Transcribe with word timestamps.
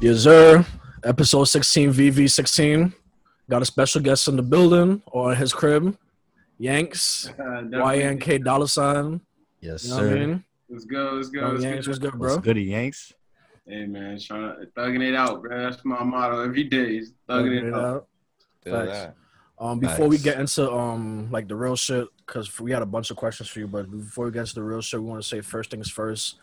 Yes, 0.00 0.20
sir. 0.20 0.64
Episode 1.04 1.44
16, 1.44 1.92
VV16. 1.92 2.92
Got 3.50 3.62
a 3.62 3.64
special 3.64 4.00
guest 4.00 4.28
in 4.28 4.36
the 4.36 4.42
building 4.42 5.02
or 5.06 5.32
in 5.32 5.38
his 5.38 5.52
crib. 5.52 5.96
Yanks, 6.58 7.28
Uh, 7.38 7.62
YNK 7.62 8.44
dollar 8.44 8.66
sign. 8.66 9.20
Yes, 9.60 9.84
You 9.84 9.90
know 9.90 9.96
what 9.96 10.02
sir. 10.04 10.16
I 10.16 10.26
mean? 10.26 10.44
Let's 10.68 10.84
go, 10.84 11.12
let's 11.14 11.28
go. 11.28 11.40
Let's 11.48 11.64
Yanks, 11.64 11.86
go. 11.86 11.90
what's 11.90 11.98
good, 11.98 12.14
What's 12.18 12.34
bro? 12.34 12.42
goody, 12.42 12.62
Yanks? 12.64 13.12
Hey 13.66 13.86
man, 13.86 14.18
trying 14.18 14.56
to 14.60 14.66
thugging 14.76 15.02
it 15.06 15.14
out, 15.14 15.42
bro. 15.42 15.62
That's 15.70 15.84
my 15.84 16.02
motto 16.02 16.42
every 16.42 16.64
day. 16.64 16.98
Is 16.98 17.12
thugging 17.28 17.68
it 17.68 17.74
out. 17.74 18.06
Feel 18.64 18.86
Facts. 18.86 19.14
Um, 19.60 19.78
before 19.80 20.08
we 20.08 20.16
get 20.18 20.38
into 20.38 20.70
um 20.72 21.28
like 21.30 21.48
the 21.48 21.56
real 21.56 21.76
shit, 21.76 22.06
because 22.26 22.58
we 22.60 22.70
had 22.72 22.80
a 22.82 22.86
bunch 22.86 23.10
of 23.10 23.16
questions 23.16 23.48
for 23.48 23.58
you, 23.58 23.66
but 23.66 23.90
before 23.90 24.26
we 24.26 24.30
get 24.30 24.40
into 24.40 24.54
the 24.54 24.62
real 24.62 24.80
shit, 24.80 25.00
we 25.00 25.06
want 25.06 25.20
to 25.22 25.28
say 25.28 25.40
first 25.42 25.70
things 25.70 25.90
first. 25.90 26.36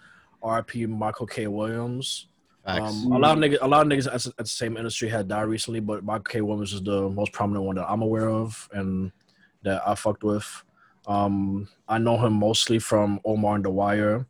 R.I.P. 0.43 0.85
Michael 0.85 1.25
K. 1.25 1.47
Williams. 1.47 2.27
Um, 2.65 3.11
a 3.11 3.19
lot 3.19 3.37
of 3.37 3.43
niggas, 3.43 3.57
a 3.61 3.67
lot 3.67 3.85
of 3.85 3.91
niggas 3.91 4.07
at, 4.07 4.25
at 4.25 4.37
the 4.37 4.45
same 4.45 4.75
industry 4.77 5.07
had 5.07 5.27
died 5.27 5.43
recently, 5.43 5.79
but 5.79 6.03
Michael 6.03 6.23
K. 6.23 6.41
Williams 6.41 6.73
is 6.73 6.81
the 6.81 7.09
most 7.09 7.31
prominent 7.31 7.65
one 7.65 7.75
that 7.75 7.89
I'm 7.89 8.01
aware 8.01 8.27
of 8.29 8.67
and 8.73 9.11
that 9.63 9.87
I 9.87 9.93
fucked 9.95 10.23
with. 10.23 10.63
Um, 11.07 11.67
I 11.87 11.99
know 11.99 12.17
him 12.17 12.33
mostly 12.33 12.79
from 12.79 13.19
Omar 13.23 13.55
and 13.57 13.65
The 13.65 13.69
Wire, 13.69 14.25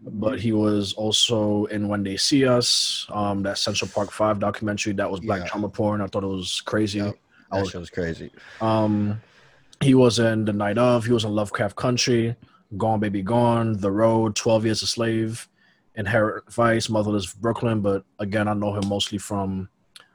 but 0.00 0.38
he 0.38 0.52
was 0.52 0.92
also 0.92 1.64
in 1.66 1.88
When 1.88 2.02
They 2.02 2.18
See 2.18 2.46
Us, 2.46 3.06
um, 3.08 3.42
that 3.44 3.56
Central 3.56 3.90
Park 3.90 4.10
Five 4.12 4.38
documentary 4.38 4.92
that 4.94 5.10
was 5.10 5.20
black 5.20 5.40
Yeah. 5.40 5.46
trauma 5.48 5.68
porn. 5.70 6.02
I 6.02 6.06
thought 6.08 6.24
it 6.24 6.28
was 6.28 6.60
crazy. 6.66 6.98
Yep. 6.98 7.14
I 7.50 7.56
that 7.56 7.60
was- 7.62 7.70
shit 7.70 7.80
was 7.80 7.90
crazy. 7.90 8.30
Um, 8.60 9.20
he 9.80 9.94
was 9.94 10.18
in 10.18 10.44
The 10.44 10.52
Night 10.52 10.76
of. 10.76 11.06
He 11.06 11.12
was 11.12 11.24
in 11.24 11.30
Lovecraft 11.34 11.76
Country, 11.76 12.36
Gone 12.76 13.00
Baby 13.00 13.22
Gone, 13.22 13.78
The 13.78 13.90
Road, 13.90 14.36
Twelve 14.36 14.66
Years 14.66 14.82
a 14.82 14.86
Slave, 14.86 15.48
Inherent 15.98 16.50
Vice, 16.52 16.88
Motherless 16.88 17.32
Brooklyn. 17.34 17.80
But 17.82 18.04
again, 18.18 18.48
I 18.48 18.54
know 18.54 18.72
him 18.74 18.88
mostly 18.88 19.18
from 19.18 19.68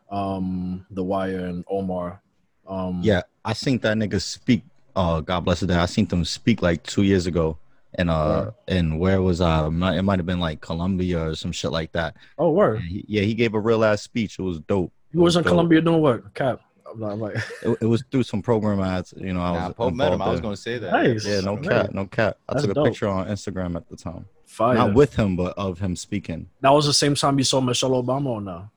um, 0.09 0.86
The 0.92 1.03
Wire 1.03 1.45
and 1.45 1.64
Omar. 1.70 2.22
Um, 2.67 3.02
Yeah, 3.03 3.22
I 3.45 3.53
seen 3.53 3.78
that 3.80 3.98
nigga 3.98 4.22
speak. 4.22 4.64
Uh, 4.95 5.22
God 5.22 5.42
bless 5.42 5.59
his 5.59 5.67
day. 5.67 5.75
I 5.75 5.86
seen 5.86 6.06
them 6.08 6.23
speak 6.23 6.62
like 6.62 6.84
two 6.84 7.02
years 7.03 7.25
ago, 7.25 7.58
and 7.95 8.09
uh, 8.09 8.52
and 8.67 9.00
where 9.00 9.22
was 9.22 9.42
uh, 9.42 9.67
it 9.72 10.02
might 10.03 10.20
have 10.20 10.25
been 10.25 10.40
like 10.40 10.62
Columbia 10.62 11.30
or 11.30 11.36
some 11.36 11.52
shit 11.52 11.72
like 11.72 11.92
that. 11.94 12.16
Oh, 12.38 12.52
word. 12.52 12.78
And 12.80 12.86
he- 12.88 13.06
yeah, 13.08 13.23
he 13.23 13.34
gave 13.34 13.53
a 13.56 13.59
real 13.59 13.84
ass 13.84 14.03
speech. 14.03 14.38
It 14.40 14.44
was 14.44 14.59
dope. 14.62 14.92
He 15.12 15.18
was 15.18 15.36
in 15.36 15.44
dope. 15.44 15.50
Columbia 15.52 15.81
doing 15.81 16.02
what? 16.02 16.34
Cap. 16.36 16.62
I'm 16.92 17.00
not- 17.00 17.12
I'm 17.14 17.20
like, 17.20 17.36
It, 17.64 17.78
it 17.81 17.86
was 17.88 18.03
through 18.12 18.22
some 18.23 18.44
program 18.44 18.80
ads. 18.81 19.16
You 19.18 19.34
know, 19.34 19.42
I 19.42 19.52
was. 19.52 19.59
Nah, 19.62 19.70
Pope 19.72 19.94
met 19.95 20.08
him. 20.08 20.14
involved 20.14 20.30
I 20.30 20.31
was 20.31 20.42
gonna 20.42 20.56
say 20.58 20.78
that. 20.78 20.92
Nice. 20.92 21.25
Yeah, 21.25 21.40
no 21.42 21.56
Right. 21.56 21.68
cap, 21.70 21.94
no 21.94 22.06
cap. 22.06 22.38
I 22.47 22.53
That's 22.53 22.64
took 22.66 22.72
a 22.72 22.73
dope. 22.75 22.86
picture 22.86 23.08
on 23.08 23.28
Instagram 23.28 23.75
at 23.75 23.90
the 23.90 23.95
time. 23.97 24.25
Fire. 24.54 24.76
Not 24.76 24.94
with 24.94 25.16
him, 25.16 25.36
but 25.36 25.58
of 25.58 25.80
him 25.80 25.96
speaking. 25.96 26.50
that 26.62 26.70
was 26.70 26.86
the 26.86 26.94
same 26.94 27.16
time 27.16 27.38
you 27.38 27.44
saw 27.44 27.59
Michelle 27.62 27.92
Obama 27.92 28.28
or 28.28 28.42
no? 28.42 28.70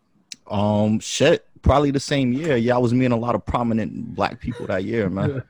Um, 0.49 1.01
shit, 1.01 1.45
probably 1.63 1.91
the 1.91 2.01
same 2.01 2.33
year. 2.33 2.57
Yeah, 2.57 2.77
I 2.77 2.79
was 2.79 2.95
meeting 2.95 3.13
a 3.13 3.17
lot 3.17 3.35
of 3.35 3.45
prominent 3.45 4.15
black 4.15 4.41
people 4.41 4.67
that 4.69 4.85
year, 4.85 5.11
man. 5.19 5.43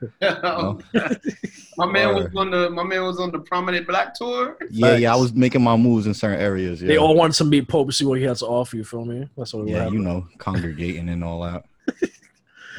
my 1.77 1.85
man 1.85 2.15
was 2.15 2.27
on 2.35 2.49
the 2.51 2.69
my 2.69 2.83
man 2.83 3.03
was 3.03 3.19
on 3.19 3.31
the 3.31 3.39
prominent 3.39 3.87
black 3.87 4.15
tour. 4.15 4.57
Yeah, 4.71 4.95
yeah, 4.97 5.13
I 5.13 5.15
was 5.15 5.33
making 5.33 5.61
my 5.61 5.77
moves 5.77 6.07
in 6.07 6.13
certain 6.13 6.39
areas. 6.39 6.81
Yeah, 6.81 6.87
They 6.87 6.97
all 6.97 7.15
wanted 7.15 7.35
to 7.37 7.45
meet 7.45 7.67
Pope, 7.67 7.87
to 7.87 7.93
see 7.93 8.05
what 8.05 8.17
he 8.19 8.25
had 8.25 8.37
to 8.37 8.45
offer. 8.45 8.75
You 8.75 8.83
feel 8.83 9.05
me? 9.05 9.29
That's 9.37 9.53
what. 9.53 9.67
yeah, 9.67 9.87
you 9.87 9.99
know, 9.99 10.27
congregating 10.37 11.09
and 11.09 11.23
all 11.23 11.41
that. 11.41 11.63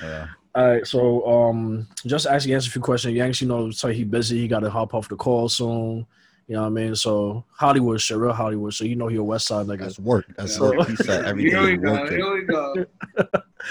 Yeah, 0.00 0.28
All 0.54 0.69
right, 0.69 0.86
so 0.86 1.26
um, 1.26 1.88
just 2.06 2.28
actually 2.28 2.54
answer 2.54 2.69
a 2.69 2.70
few 2.70 2.80
questions. 2.80 3.14
Yanks, 3.14 3.41
you 3.41 3.48
know, 3.48 3.72
say 3.72 3.92
he 3.92 4.04
busy. 4.04 4.38
He 4.38 4.46
got 4.46 4.60
to 4.60 4.70
hop 4.70 4.94
off 4.94 5.08
the 5.08 5.16
call 5.16 5.48
soon. 5.48 6.06
You 6.48 6.54
know 6.54 6.62
what 6.62 6.66
I 6.68 6.70
mean? 6.70 6.94
So 6.96 7.44
Hollywood 7.52 8.00
shit, 8.00 8.16
real 8.16 8.32
Hollywood. 8.32 8.72
So 8.72 8.84
you 8.84 8.96
know 8.96 9.06
he 9.08 9.16
a 9.16 9.22
West 9.22 9.46
Side 9.46 9.66
nigga. 9.66 9.80
that's 9.80 9.98
work. 9.98 10.24
That's 10.36 10.56
So- 10.56 10.74
work. 10.77 10.88
He 10.88 10.96
said 10.96 11.24
every 11.30 11.50
Here 11.50 11.62
we 11.62 11.77
go. 11.77 12.06
Here 12.08 12.32
we 12.34 12.42
go. 12.46 12.86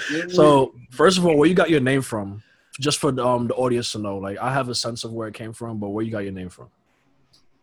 Here 0.08 0.28
So 0.30 0.74
first 0.90 1.18
of 1.18 1.26
all, 1.26 1.36
where 1.36 1.48
you 1.48 1.54
got 1.56 1.70
your 1.70 1.80
name 1.80 2.02
from? 2.02 2.42
Just 2.80 2.98
for 2.98 3.08
um 3.20 3.48
the 3.48 3.54
audience 3.54 3.90
to 3.92 3.98
know, 3.98 4.18
like 4.18 4.38
I 4.38 4.52
have 4.52 4.68
a 4.68 4.74
sense 4.74 5.02
of 5.02 5.12
where 5.12 5.26
it 5.26 5.34
came 5.34 5.52
from, 5.52 5.78
but 5.80 5.88
where 5.88 6.04
you 6.04 6.12
got 6.12 6.20
your 6.20 6.32
name 6.32 6.48
from? 6.50 6.68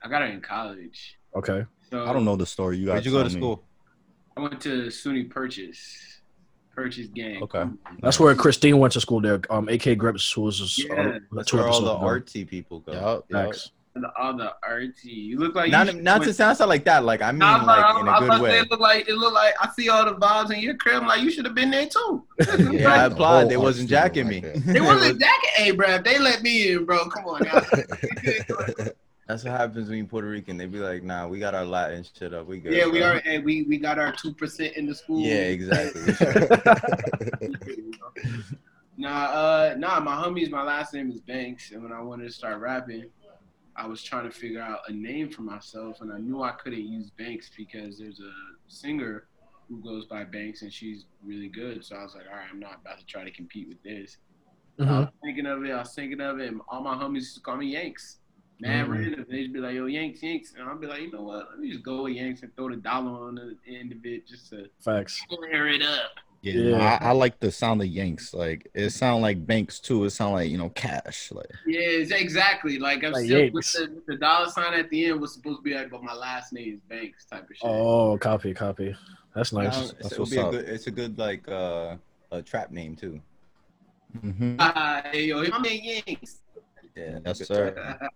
I 0.04 0.10
got 0.10 0.22
it 0.22 0.32
in 0.32 0.42
college. 0.42 1.18
Okay, 1.34 1.66
So 1.90 2.06
I 2.06 2.12
don't 2.14 2.26
know 2.26 2.36
the 2.36 2.46
story. 2.46 2.78
You 2.78 2.86
guys 2.88 2.94
Where'd 2.96 3.06
you 3.06 3.12
go 3.12 3.24
to 3.24 3.30
me. 3.30 3.36
school? 3.40 3.64
I 4.38 4.42
went 4.42 4.60
to 4.62 4.88
SUNY 4.88 5.30
Purchase. 5.30 6.20
Purchase 6.76 7.08
gang. 7.08 7.42
Okay. 7.44 7.64
that's 8.02 8.20
where 8.20 8.36
Christine 8.36 8.78
went 8.80 8.92
to 8.94 9.02
school 9.02 9.22
there. 9.22 9.40
Um, 9.50 9.70
AK 9.70 9.98
Grips, 9.98 10.30
who 10.34 10.42
was 10.42 10.60
just, 10.60 10.78
Yeah, 10.84 10.94
uh, 11.16 11.20
That's 11.32 11.54
where 11.54 11.66
all 11.70 11.80
the 11.82 11.96
ago. 11.96 12.06
artsy 12.06 12.46
people 12.46 12.82
go. 12.82 12.92
Yep, 13.32 13.46
yep. 13.46 13.56
Facts. 13.96 14.14
The 14.16 14.22
other 14.22 14.52
artsy. 14.68 15.06
You 15.14 15.40
look 15.40 15.56
like 15.56 15.72
Not, 15.72 15.96
not 15.96 16.24
to 16.24 16.34
sound 16.34 16.60
like 16.60 16.84
that. 16.86 17.04
Like 17.06 17.22
I 17.22 17.32
mean, 17.32 17.40
Nah, 17.40 17.58
I'm 17.60 17.66
like 17.66 17.80
not- 17.80 18.02
in 18.02 18.08
I'm 18.10 18.24
a 18.24 18.28
good 18.36 18.42
way. 18.42 18.60
It 18.60 18.70
look 18.72 18.80
like 18.80 19.08
it 19.08 19.16
look 19.16 19.34
like 19.34 19.54
I 19.62 19.70
see 19.72 19.90
all 19.90 20.06
the 20.06 20.16
vibes 20.16 20.52
in 20.54 20.60
your 20.60 20.76
crib. 20.76 21.02
I'm 21.02 21.08
like 21.08 21.22
you 21.22 21.32
should 21.32 21.46
have 21.46 21.56
been 21.56 21.72
there 21.72 21.88
too. 21.88 22.24
Yeah, 22.76 22.92
I 22.94 23.08
The 23.08 23.14
applaud. 23.16 23.50
They 23.50 23.58
wasn't 23.58 23.90
jacking 23.90 24.26
like 24.28 24.44
me. 24.44 24.50
that. 24.50 24.66
They 24.66 24.82
wasn't 24.82 25.20
jacking. 25.20 25.50
Hey, 25.56 25.72
bro, 25.72 25.98
they 26.00 26.20
let 26.20 26.42
me 26.42 26.72
in, 26.74 26.86
bro. 26.86 27.08
Come 27.10 27.26
on 27.26 27.44
now. 27.44 27.62
That's 29.28 29.44
what 29.44 29.54
happens 29.54 29.90
when 29.90 29.98
you 29.98 30.06
Puerto 30.06 30.28
Rican. 30.28 30.56
They 30.56 30.68
be 30.68 30.78
like, 30.78 31.02
"Nah, 31.02 31.28
we 31.28 31.40
got 31.40 31.56
our 31.56 31.66
Latin 31.66 32.04
shit 32.16 32.32
up. 32.34 32.46
We 32.46 32.60
good." 32.60 32.74
yeah, 32.74 32.86
we 32.86 33.00
bro." 33.00 33.08
are, 33.14 33.22
and 33.26 33.44
we 33.44 33.64
we 33.64 33.78
got 33.80 33.98
our 33.98 34.12
two 34.12 34.34
percent 34.36 34.76
in 34.78 34.86
the 34.86 34.94
school. 34.94 35.20
Yeah, 35.26 35.36
exactly. 35.50 36.14
nah, 38.98 39.10
uh, 39.26 39.76
nah. 39.80 40.00
My 40.00 40.16
homies, 40.16 40.52
my 40.52 40.62
last 40.62 40.94
name 40.94 41.10
is 41.12 41.22
Banks, 41.22 41.72
and 41.72 41.82
when 41.82 41.92
I 41.92 42.02
wanted 42.02 42.26
to 42.28 42.32
start 42.34 42.60
rapping, 42.62 43.06
I 43.78 43.86
was 43.88 44.02
trying 44.02 44.24
to 44.24 44.32
figure 44.32 44.62
out 44.62 44.80
a 44.88 44.94
name 44.94 45.30
for 45.30 45.42
myself, 45.42 46.02
and 46.02 46.12
I 46.12 46.18
knew 46.18 46.42
I 46.44 46.52
couldn't 46.52 46.88
use 46.88 47.10
Banks 47.10 47.50
because 47.56 48.00
there's 48.00 48.20
a 48.22 48.32
singer 48.68 49.28
who 49.68 49.82
goes 49.82 50.06
by 50.06 50.24
Banks, 50.24 50.62
and 50.62 50.72
she's 50.72 51.06
really 51.24 51.50
good. 51.50 51.84
So 51.84 51.96
I 51.96 52.04
was 52.04 52.16
like, 52.16 52.26
all 52.30 52.38
right, 52.38 52.48
I'm 52.50 52.60
not 52.60 52.80
about 52.82 53.00
to 53.00 53.06
try 53.06 53.24
to 53.24 53.32
compete 53.32 53.68
with 53.68 53.82
this. 53.84 54.18
I 54.80 54.84
Mhm. 54.84 55.00
was 55.00 55.10
thinking 55.24 55.46
of 55.46 55.64
it. 55.66 55.72
I 55.72 55.80
was 55.80 55.94
thinking 55.94 56.22
of 56.22 56.40
it, 56.40 56.52
and 56.52 56.62
all 56.70 56.82
my 56.82 56.96
homies 56.96 57.16
used 57.16 57.36
to 57.36 57.42
call 57.42 57.58
me 57.58 57.68
Yanks. 57.68 58.20
Man, 58.62 58.86
Mhm. 58.86 58.92
random. 58.92 59.26
They'd 59.30 59.52
be 59.52 59.60
like, 59.60 59.76
"Yo, 59.76 59.86
Yanks, 59.88 60.24
Yanks," 60.24 60.54
and 60.54 60.64
I'd 60.70 60.80
be 60.80 60.88
like, 60.88 61.02
"You 61.02 61.12
know 61.12 61.24
what? 61.24 61.50
Let 61.50 61.60
me 61.60 61.70
just 61.72 61.84
go 61.84 62.04
with 62.04 62.14
Yanks 62.14 62.42
and 62.42 62.56
throw 62.56 62.70
the 62.70 62.78
dollar 62.78 63.28
on 63.28 63.36
the 63.36 63.58
end 63.68 63.92
of 63.92 64.06
it 64.06 64.26
just 64.26 64.50
to 64.52 64.70
Facts. 64.80 65.22
clear 65.28 65.68
it 65.68 65.82
up." 65.82 66.12
Yeah, 66.46 66.78
Yeah. 66.78 67.00
I, 67.02 67.08
I 67.08 67.12
like 67.12 67.40
the 67.40 67.52
sound 67.52 67.82
of 67.82 67.88
Yanks. 67.88 68.34
Like 68.34 68.70
it 68.76 68.92
sound 68.92 69.22
like 69.24 69.46
banks 69.46 69.80
too. 69.80 70.04
It 70.06 70.12
sound 70.12 70.34
like 70.34 70.50
you 70.52 70.58
know 70.58 70.70
cash. 70.70 71.32
Like 71.32 71.50
Yeah, 71.66 71.80
exactly. 71.80 72.78
Like 72.78 73.04
I'm 73.04 73.14
Like 73.14 73.26
still 73.26 73.50
with 73.52 73.72
the, 73.74 73.92
with 73.96 74.06
the 74.06 74.18
dollar 74.18 74.50
sign 74.50 74.74
at 74.76 74.90
the 74.92 75.08
end 75.08 75.20
was 75.22 75.34
supposed 75.34 75.58
to 75.60 75.64
be 75.64 75.74
like, 75.74 75.90
but 75.90 76.04
my 76.04 76.14
last 76.14 76.54
name 76.54 76.76
is 76.76 76.80
Banks 76.88 77.26
type 77.26 77.44
of 77.50 77.56
shit. 77.56 77.68
Oh, 77.68 78.18
copy, 78.20 78.54
copy. 78.54 78.96
That's 79.34 79.52
Um, 79.54 79.64
nice. 79.64 79.92
That's 79.94 80.12
it'll 80.14 80.20
what's 80.20 80.32
be 80.32 80.38
a 80.38 80.50
good. 80.52 80.70
It's 80.70 80.88
a 80.88 80.92
good 80.92 81.18
like 81.18 81.48
uh, 81.50 81.98
a 82.32 82.42
trap 82.42 82.72
name 82.72 82.96
too. 82.96 83.20
mhm. 84.18 84.56
Ah, 84.60 85.02
hey, 85.12 85.26
yo, 85.26 85.44
my 85.50 85.58
man 85.60 85.80
Yanks. 85.84 86.42
Yeah, 86.96 87.20
Yes, 87.26 87.40
good 87.40 87.48
sir. 87.48 88.10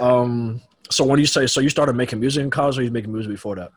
Um, 0.00 0.60
so 0.90 1.04
when 1.04 1.16
do 1.16 1.22
you 1.22 1.26
say 1.26 1.46
so, 1.46 1.60
you 1.60 1.68
started 1.68 1.94
making 1.94 2.18
music 2.20 2.42
in 2.42 2.50
college, 2.50 2.78
or 2.78 2.82
you 2.82 2.90
making 2.90 3.12
music 3.12 3.30
before 3.30 3.54
that? 3.56 3.70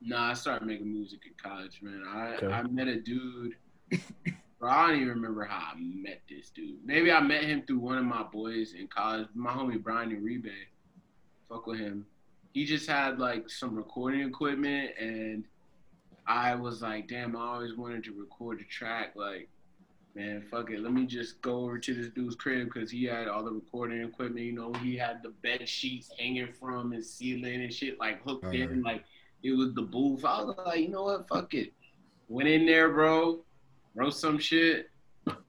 Nah, 0.00 0.30
I 0.30 0.34
started 0.34 0.66
making 0.66 0.90
music 0.90 1.20
in 1.26 1.32
college, 1.42 1.80
man. 1.82 2.02
I 2.06 2.36
Okay. 2.36 2.46
I 2.46 2.62
met 2.62 2.88
a 2.88 3.00
dude. 3.00 3.56
Bro, 4.58 4.70
I 4.70 4.88
don't 4.88 4.96
even 4.96 5.08
remember 5.08 5.44
how 5.44 5.72
I 5.72 5.74
met 5.78 6.22
this 6.28 6.50
dude. 6.50 6.84
Maybe 6.84 7.10
I 7.10 7.20
met 7.20 7.44
him 7.44 7.62
through 7.66 7.78
one 7.78 7.98
of 7.98 8.04
my 8.04 8.22
boys 8.22 8.74
in 8.74 8.88
college. 8.88 9.28
My 9.34 9.50
homie 9.50 9.82
Brian 9.82 10.10
Uribe. 10.10 10.52
Fuck 11.48 11.66
with 11.66 11.80
him. 11.80 12.06
He 12.52 12.64
just 12.64 12.88
had 12.88 13.18
like 13.18 13.48
some 13.48 13.74
recording 13.74 14.20
equipment, 14.20 14.90
and 14.98 15.44
I 16.26 16.54
was 16.54 16.82
like, 16.82 17.08
damn, 17.08 17.36
I 17.36 17.40
always 17.40 17.74
wanted 17.74 18.04
to 18.04 18.12
record 18.12 18.60
a 18.60 18.64
track. 18.64 19.14
Like, 19.16 19.48
man, 20.14 20.44
fuck 20.50 20.70
it. 20.70 20.80
Let 20.80 20.92
me 20.92 21.06
just 21.06 21.40
go 21.42 21.64
over 21.64 21.78
to 21.78 21.94
this 21.94 22.08
dude's 22.08 22.36
crib 22.36 22.66
because 22.72 22.90
he 22.90 23.04
had 23.04 23.28
all 23.28 23.42
the 23.44 23.52
recording 23.52 24.02
equipment. 24.02 24.44
You 24.44 24.52
know, 24.52 24.72
he 24.74 24.96
had 24.96 25.22
the 25.22 25.30
bed 25.30 25.68
sheets 25.68 26.10
hanging 26.18 26.52
from 26.52 26.90
his 26.90 27.12
ceiling 27.12 27.62
and 27.62 27.72
shit, 27.72 27.98
like 27.98 28.22
hooked 28.22 28.54
in. 28.54 28.82
Like, 28.82 29.04
it 29.42 29.52
was 29.52 29.74
the 29.74 29.82
booth. 29.82 30.24
I 30.24 30.42
was 30.42 30.56
like, 30.64 30.80
you 30.80 30.88
know 30.88 31.04
what? 31.04 31.28
Fuck 31.28 31.54
it. 31.54 31.72
Went 32.28 32.48
in 32.48 32.66
there, 32.66 32.90
bro. 32.90 33.40
Wrote 33.94 34.14
some 34.14 34.38
shit, 34.38 34.88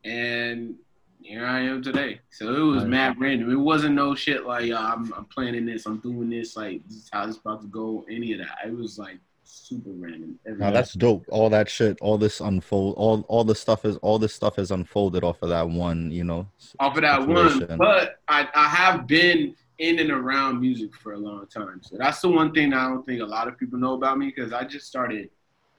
and 0.04 0.76
here 1.22 1.46
I 1.46 1.62
am 1.62 1.84
today. 1.84 2.20
So 2.32 2.54
it 2.54 2.60
was 2.60 2.86
mad 2.86 3.20
random. 3.20 3.52
It 3.52 3.56
wasn't 3.56 3.96
no 3.96 4.16
shit 4.16 4.46
like 4.46 4.72
I'm, 4.72 5.14
I'm 5.14 5.26
planning 5.26 5.66
this, 5.66 5.86
I'm 5.86 6.00
doing 6.00 6.30
this, 6.30 6.56
like 6.56 6.84
this 6.88 6.98
is 6.98 7.10
how 7.12 7.28
it's 7.28 7.38
about 7.38 7.62
to 7.62 7.68
go. 7.68 8.04
Any 8.10 8.34
of 8.34 8.40
that. 8.40 8.58
It 8.66 8.76
was 8.76 8.98
like 8.98 9.20
super 9.44 9.92
random. 9.92 10.40
No, 10.46 10.72
that's 10.72 10.94
dope. 10.94 11.26
All 11.30 11.50
that 11.50 11.70
shit, 11.70 12.00
all 12.02 12.18
this 12.18 12.40
unfold, 12.40 12.96
all 12.98 13.22
all 13.28 13.44
the 13.44 13.56
stuff 13.56 13.86
is 13.86 13.98
all 13.98 14.18
this 14.18 14.34
stuff 14.34 14.58
is 14.58 14.72
unfolded 14.72 15.24
off 15.24 15.42
of 15.42 15.50
that 15.50 15.70
one. 15.70 16.12
You 16.12 16.24
know, 16.24 16.48
off 16.80 16.96
of 16.96 17.04
that 17.04 17.28
one. 17.28 17.78
But 17.78 18.20
I, 18.28 18.48
I 18.56 18.68
have 18.68 19.06
been 19.08 19.56
in 19.82 19.98
and 20.00 20.12
around 20.12 20.62
music 20.62 20.94
for 20.96 21.14
a 21.14 21.18
long 21.18 21.48
time. 21.48 21.82
So 21.84 21.98
that's 21.98 22.22
the 22.22 22.30
one 22.30 22.54
thing 22.54 22.72
I 22.74 22.88
don't 22.88 23.04
think 23.06 23.20
a 23.22 23.26
lot 23.26 23.48
of 23.48 23.58
people 23.58 23.80
know 23.80 23.94
about 23.94 24.18
me 24.20 24.28
because 24.28 24.54
I 24.54 24.64
just 24.64 24.86
started 24.88 25.30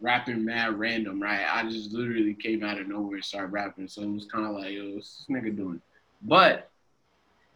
rapping 0.01 0.45
mad 0.45 0.77
random, 0.77 1.23
right? 1.23 1.47
I 1.49 1.63
just 1.71 1.93
literally 1.93 2.35
came 2.35 2.65
out 2.65 2.81
of 2.81 2.89
nowhere 2.89 3.15
and 3.17 3.25
started 3.25 3.53
rapping. 3.53 3.87
So 3.87 4.03
it 4.03 4.11
was 4.11 4.25
kind 4.27 4.45
of 4.45 4.53
like, 4.57 4.73
yo, 4.73 4.95
what's 4.95 5.19
this 5.19 5.27
nigga 5.31 5.57
doing? 5.57 5.81
But 6.23 6.69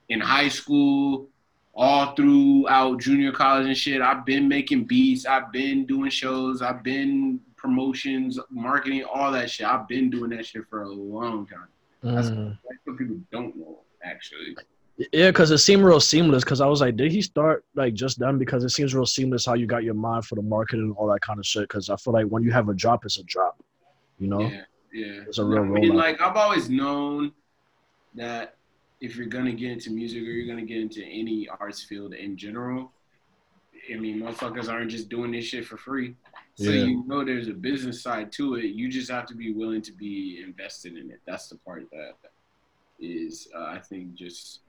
in 0.09 0.21
high 0.21 0.49
school, 0.49 1.29
all 1.75 2.15
throughout 2.15 3.01
junior 3.01 3.33
college 3.33 3.67
and 3.67 3.77
shit, 3.77 4.01
I've 4.01 4.25
been 4.25 4.47
making 4.47 4.85
beats. 4.85 5.27
I've 5.27 5.51
been 5.51 5.85
doing 5.85 6.11
shows. 6.11 6.63
I've 6.63 6.85
been 6.85 7.41
promotions, 7.57 8.39
marketing, 8.51 9.03
all 9.13 9.33
that 9.33 9.51
shit. 9.51 9.67
I've 9.67 9.89
been 9.89 10.11
doing 10.11 10.31
that 10.31 10.47
shit 10.47 10.63
for 10.71 10.83
a 10.83 10.89
long 10.89 11.47
time. 11.47 11.67
That's, 12.05 12.29
Mm. 12.29 12.57
that's 12.69 12.81
what 12.85 12.97
people 12.99 13.19
don't 13.33 13.57
know, 13.57 13.81
actually. 14.05 14.57
Yeah, 15.13 15.31
because 15.31 15.51
it 15.51 15.59
seemed 15.59 15.85
real 15.85 16.01
seamless. 16.01 16.43
Because 16.43 16.61
I 16.63 16.67
was 16.67 16.81
like, 16.81 16.97
did 16.97 17.13
he 17.13 17.21
start 17.21 17.65
like 17.75 17.93
just 17.95 18.19
then? 18.19 18.39
Because 18.39 18.65
it 18.65 18.71
seems 18.71 18.95
real 18.95 19.05
seamless 19.07 19.45
how 19.45 19.55
you 19.55 19.67
got 19.67 19.85
your 19.85 19.95
mind 19.95 20.25
for 20.25 20.37
the 20.37 20.43
marketing 20.43 20.87
and 20.87 20.95
all 20.97 21.07
that 21.09 21.21
kind 21.21 21.39
of 21.39 21.45
shit. 21.47 21.65
Because 21.65 21.91
I 21.91 21.97
feel 21.97 22.15
like 22.15 22.27
when 22.27 22.43
you 22.43 22.51
have 22.53 22.69
a 22.71 22.75
drop, 22.75 23.05
it's 23.05 23.19
a 23.19 23.23
drop. 23.25 23.63
You 24.19 24.29
know? 24.29 24.41
Yeah, 24.41 24.63
yeah. 24.93 25.23
It's 25.27 25.37
a 25.39 25.45
real 25.45 25.63
I 25.63 25.67
mean, 25.67 25.93
rollout. 25.93 25.97
like 25.97 26.21
I've 26.23 26.37
always 26.37 26.71
known 26.71 27.33
that 28.15 28.57
if 29.03 29.17
you're 29.17 29.27
gonna 29.27 29.53
get 29.53 29.73
into 29.73 29.91
music 29.91 30.23
or 30.23 30.31
you're 30.31 30.47
gonna 30.47 30.67
get 30.67 30.79
into 30.79 31.05
any 31.05 31.47
arts 31.61 31.83
field 31.83 32.15
in 32.15 32.37
general, 32.39 32.91
I 33.93 33.97
mean, 33.99 34.19
motherfuckers 34.21 34.71
aren't 34.73 34.91
just 34.91 35.11
doing 35.11 35.31
this 35.31 35.45
shit 35.45 35.67
for 35.67 35.77
free. 35.77 36.15
So 36.55 36.71
Yeah. 36.71 36.85
you 36.85 37.05
know 37.07 37.23
there's 37.23 37.49
a 37.49 37.53
business 37.53 38.03
side 38.03 38.33
to 38.33 38.55
it. 38.55 38.65
You 38.69 38.89
just 38.89 39.11
have 39.11 39.27
to 39.27 39.35
be 39.35 39.53
willing 39.53 39.83
to 39.83 39.93
be 39.93 40.43
invested 40.43 40.97
in 40.97 41.11
it. 41.11 41.21
That's 41.27 41.49
the 41.51 41.57
part 41.57 41.87
that 41.93 42.15
is, 42.99 43.47
uh, 43.55 43.65
I 43.65 43.79
think, 43.79 44.15
just 44.15 44.61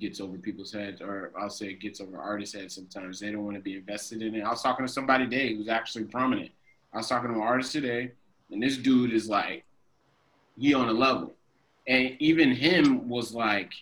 gets 0.00 0.20
over 0.20 0.36
people's 0.36 0.72
heads, 0.72 1.00
or 1.00 1.32
I'll 1.38 1.50
say 1.50 1.66
it 1.66 1.80
gets 1.80 2.00
over 2.00 2.18
artists' 2.18 2.54
heads 2.54 2.74
sometimes. 2.74 3.20
They 3.20 3.30
don't 3.30 3.44
want 3.44 3.56
to 3.56 3.62
be 3.62 3.76
invested 3.76 4.22
in 4.22 4.34
it. 4.34 4.42
I 4.42 4.50
was 4.50 4.62
talking 4.62 4.86
to 4.86 4.92
somebody 4.92 5.24
today 5.24 5.54
who's 5.54 5.68
actually 5.68 6.04
prominent. 6.04 6.50
I 6.92 6.98
was 6.98 7.08
talking 7.08 7.30
to 7.30 7.36
an 7.36 7.42
artist 7.42 7.72
today, 7.72 8.12
and 8.50 8.62
this 8.62 8.76
dude 8.76 9.12
is 9.12 9.28
like, 9.28 9.64
he 10.58 10.74
on 10.74 10.88
a 10.88 10.92
level. 10.92 11.34
And 11.86 12.16
even 12.18 12.52
him 12.52 13.08
was 13.08 13.34
like, 13.34 13.72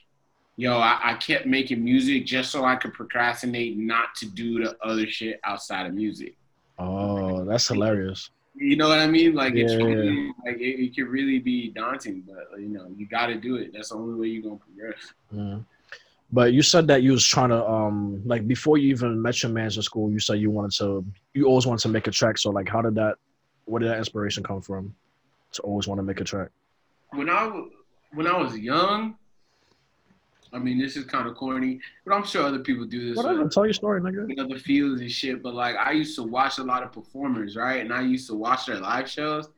yo, 0.56 0.78
I, 0.78 0.98
I 1.02 1.14
kept 1.14 1.46
making 1.46 1.82
music 1.82 2.26
just 2.26 2.50
so 2.50 2.64
I 2.64 2.76
could 2.76 2.92
procrastinate 2.92 3.76
not 3.76 4.14
to 4.16 4.26
do 4.26 4.64
the 4.64 4.76
other 4.82 5.06
shit 5.06 5.40
outside 5.44 5.86
of 5.86 5.94
music. 5.94 6.34
Oh, 6.78 7.44
that's 7.44 7.68
hilarious. 7.68 8.30
You 8.54 8.76
know 8.76 8.88
what 8.88 8.98
I 8.98 9.06
mean? 9.06 9.34
Like 9.34 9.54
it's 9.54 9.74
really, 9.74 10.32
like 10.44 10.58
it, 10.58 10.84
it 10.84 10.94
can 10.94 11.06
really 11.08 11.38
be 11.38 11.70
daunting, 11.70 12.24
but 12.26 12.60
you 12.60 12.68
know 12.68 12.88
you 12.96 13.06
got 13.06 13.26
to 13.26 13.36
do 13.36 13.56
it. 13.56 13.72
That's 13.72 13.90
the 13.90 13.94
only 13.94 14.18
way 14.18 14.26
you're 14.26 14.42
gonna 14.42 14.56
progress. 14.56 15.12
Mm. 15.34 15.64
But 16.32 16.52
you 16.52 16.62
said 16.62 16.86
that 16.88 17.02
you 17.02 17.12
was 17.12 17.26
trying 17.26 17.48
to 17.50 17.66
um 17.66 18.22
like 18.24 18.46
before 18.46 18.78
you 18.78 18.88
even 18.90 19.20
met 19.20 19.42
your 19.42 19.50
mans 19.52 19.76
in 19.76 19.82
school, 19.82 20.10
you 20.10 20.20
said 20.20 20.34
you 20.34 20.50
wanted 20.50 20.72
to 20.78 21.04
you 21.34 21.46
always 21.46 21.66
wanted 21.66 21.82
to 21.82 21.88
make 21.88 22.06
a 22.06 22.10
track. 22.10 22.38
So 22.38 22.50
like 22.50 22.68
how 22.68 22.82
did 22.82 22.94
that 22.94 23.16
where 23.64 23.80
did 23.80 23.90
that 23.90 23.98
inspiration 23.98 24.42
come 24.42 24.60
from 24.60 24.94
to 25.52 25.62
always 25.62 25.88
want 25.88 25.98
to 25.98 26.02
make 26.02 26.20
a 26.20 26.24
track? 26.24 26.48
When 27.10 27.28
I 27.28 27.44
w- 27.44 27.70
when 28.12 28.26
I 28.26 28.36
was 28.36 28.56
young, 28.56 29.16
I 30.52 30.58
mean 30.58 30.78
this 30.78 30.96
is 30.96 31.04
kind 31.04 31.26
of 31.28 31.34
corny, 31.34 31.80
but 32.04 32.14
I'm 32.14 32.24
sure 32.24 32.44
other 32.44 32.60
people 32.60 32.84
do 32.84 33.08
this. 33.08 33.16
Whatever, 33.16 33.42
with 33.44 33.52
tell 33.52 33.64
your 33.66 33.72
story, 33.72 34.00
nigga. 34.00 34.30
in 34.30 34.38
other 34.38 34.58
fields 34.58 35.00
and 35.00 35.10
shit. 35.10 35.42
But 35.42 35.54
like 35.54 35.76
I 35.76 35.92
used 35.92 36.14
to 36.16 36.22
watch 36.22 36.58
a 36.58 36.64
lot 36.64 36.84
of 36.84 36.92
performers, 36.92 37.56
right? 37.56 37.80
And 37.80 37.92
I 37.92 38.02
used 38.02 38.28
to 38.28 38.34
watch 38.34 38.66
their 38.66 38.78
live 38.78 39.08
shows. 39.10 39.48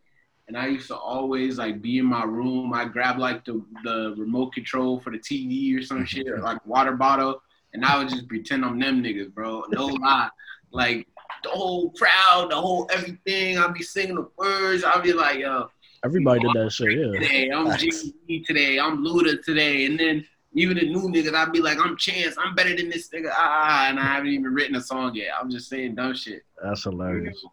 And 0.49 0.57
I 0.57 0.67
used 0.67 0.89
to 0.89 0.97
always 0.97 1.59
like 1.59 1.81
be 1.81 1.99
in 1.99 2.05
my 2.05 2.25
room. 2.25 2.73
I 2.73 2.85
grab 2.85 3.19
like 3.19 3.45
the, 3.45 3.65
the 3.85 4.15
remote 4.19 4.53
control 4.53 5.01
for 5.01 5.11
the 5.11 5.19
TV 5.19 5.79
or 5.79 5.83
some 5.83 6.05
shit, 6.07 6.29
or 6.29 6.41
like 6.41 6.65
water 6.67 6.93
bottle, 6.93 7.41
and 7.73 7.85
I 7.85 7.99
would 7.99 8.09
just 8.09 8.29
pretend 8.29 8.65
I'm 8.65 8.79
them 8.79 9.03
niggas, 9.03 9.33
bro. 9.33 9.65
No 9.71 9.87
lie. 9.87 10.29
Like 10.73 11.07
the 11.45 11.51
whole 11.51 11.91
crowd, 11.91 12.51
the 12.51 12.57
whole 12.57 12.89
everything. 12.93 13.59
I'd 13.59 13.75
be 13.75 13.83
singing 13.83 14.17
the 14.17 14.29
words. 14.37 14.85
I'd 14.85 15.03
be 15.03 15.13
like, 15.13 15.39
yo, 15.39 15.69
Everybody 16.05 16.41
did 16.41 16.51
that 16.55 16.73
shit, 16.73 16.99
yeah. 16.99 17.13
today. 17.13 17.51
I'm 17.51 17.67
Facts. 17.67 18.09
Today. 18.45 18.81
I'm 18.81 19.05
Luda 19.05 19.41
today. 19.45 19.87
And 19.87 19.99
then 19.99 20.27
even 20.53 20.77
the 20.77 20.87
new 20.87 21.03
niggas, 21.03 21.33
I'd 21.33 21.53
be 21.53 21.61
like, 21.61 21.79
I'm 21.79 21.97
Chance. 21.97 22.35
I'm 22.39 22.57
better 22.57 22.75
than 22.75 22.89
this 22.89 23.09
nigga. 23.11 23.31
Ah, 23.33 23.87
and 23.89 24.01
I 24.01 24.03
haven't 24.03 24.31
even 24.31 24.53
written 24.53 24.75
a 24.75 24.81
song 24.81 25.15
yet. 25.15 25.29
I'm 25.41 25.49
just 25.49 25.69
saying 25.69 25.95
dumb 25.95 26.15
shit. 26.15 26.43
That's 26.61 26.83
hilarious. 26.83 27.45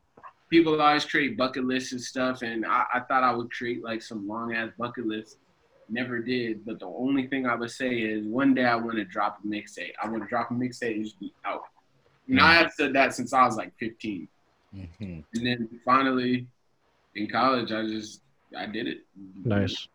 People 0.50 0.82
always 0.82 1.06
create 1.06 1.38
bucket 1.38 1.64
lists 1.66 1.92
and 1.92 2.02
stuff, 2.02 2.42
and 2.42 2.66
I, 2.66 2.86
I 2.96 3.00
thought 3.02 3.24
I 3.24 3.32
would 3.34 3.52
create 3.52 3.84
like 3.84 4.02
some 4.02 4.28
long 4.28 4.54
ass 4.54 4.70
bucket 4.78 5.06
list. 5.06 5.38
Never 5.90 6.20
did. 6.20 6.66
But 6.66 6.80
the 6.80 6.88
only 6.88 7.28
thing 7.28 7.46
I 7.46 7.56
would 7.56 7.72
say 7.72 7.90
is 7.90 8.26
one 8.26 8.54
day 8.54 8.66
I 8.66 8.76
want 8.76 8.98
to 8.98 9.06
drop 9.06 9.40
a 9.44 9.48
mixtape. 9.48 9.92
I 10.02 10.08
want 10.08 10.24
to 10.24 10.30
drop 10.30 10.52
a 10.52 10.54
mixtape 10.54 10.96
and 10.96 11.04
just 11.04 11.20
be 11.20 11.34
out. 11.46 11.64
You 12.28 12.36
know, 12.36 12.44
I 12.44 12.54
have 12.54 12.72
said 12.74 12.94
that 12.94 13.14
since 13.16 13.34
I 13.34 13.44
was 13.46 13.58
like 13.58 13.74
15. 13.80 14.28
Mhm. 14.76 15.24
And 15.34 15.46
then 15.48 15.70
finally 15.84 16.46
in 17.16 17.28
college, 17.28 17.72
I 17.72 17.84
just 17.88 18.22
I 18.56 18.66
did 18.66 18.88
it. 18.88 19.00
Nice. 19.44 19.88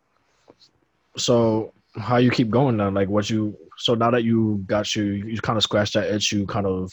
So 1.17 1.73
how 1.95 2.17
you 2.17 2.29
keep 2.31 2.49
going 2.49 2.77
now? 2.77 2.89
Like 2.89 3.09
what 3.09 3.29
you 3.29 3.57
so 3.77 3.95
now 3.95 4.11
that 4.11 4.23
you 4.23 4.63
got 4.67 4.95
you 4.95 5.03
you 5.03 5.39
kind 5.41 5.57
of 5.57 5.63
scratched 5.63 5.93
that 5.93 6.13
itch, 6.13 6.31
you 6.31 6.45
kind 6.45 6.65
of 6.65 6.91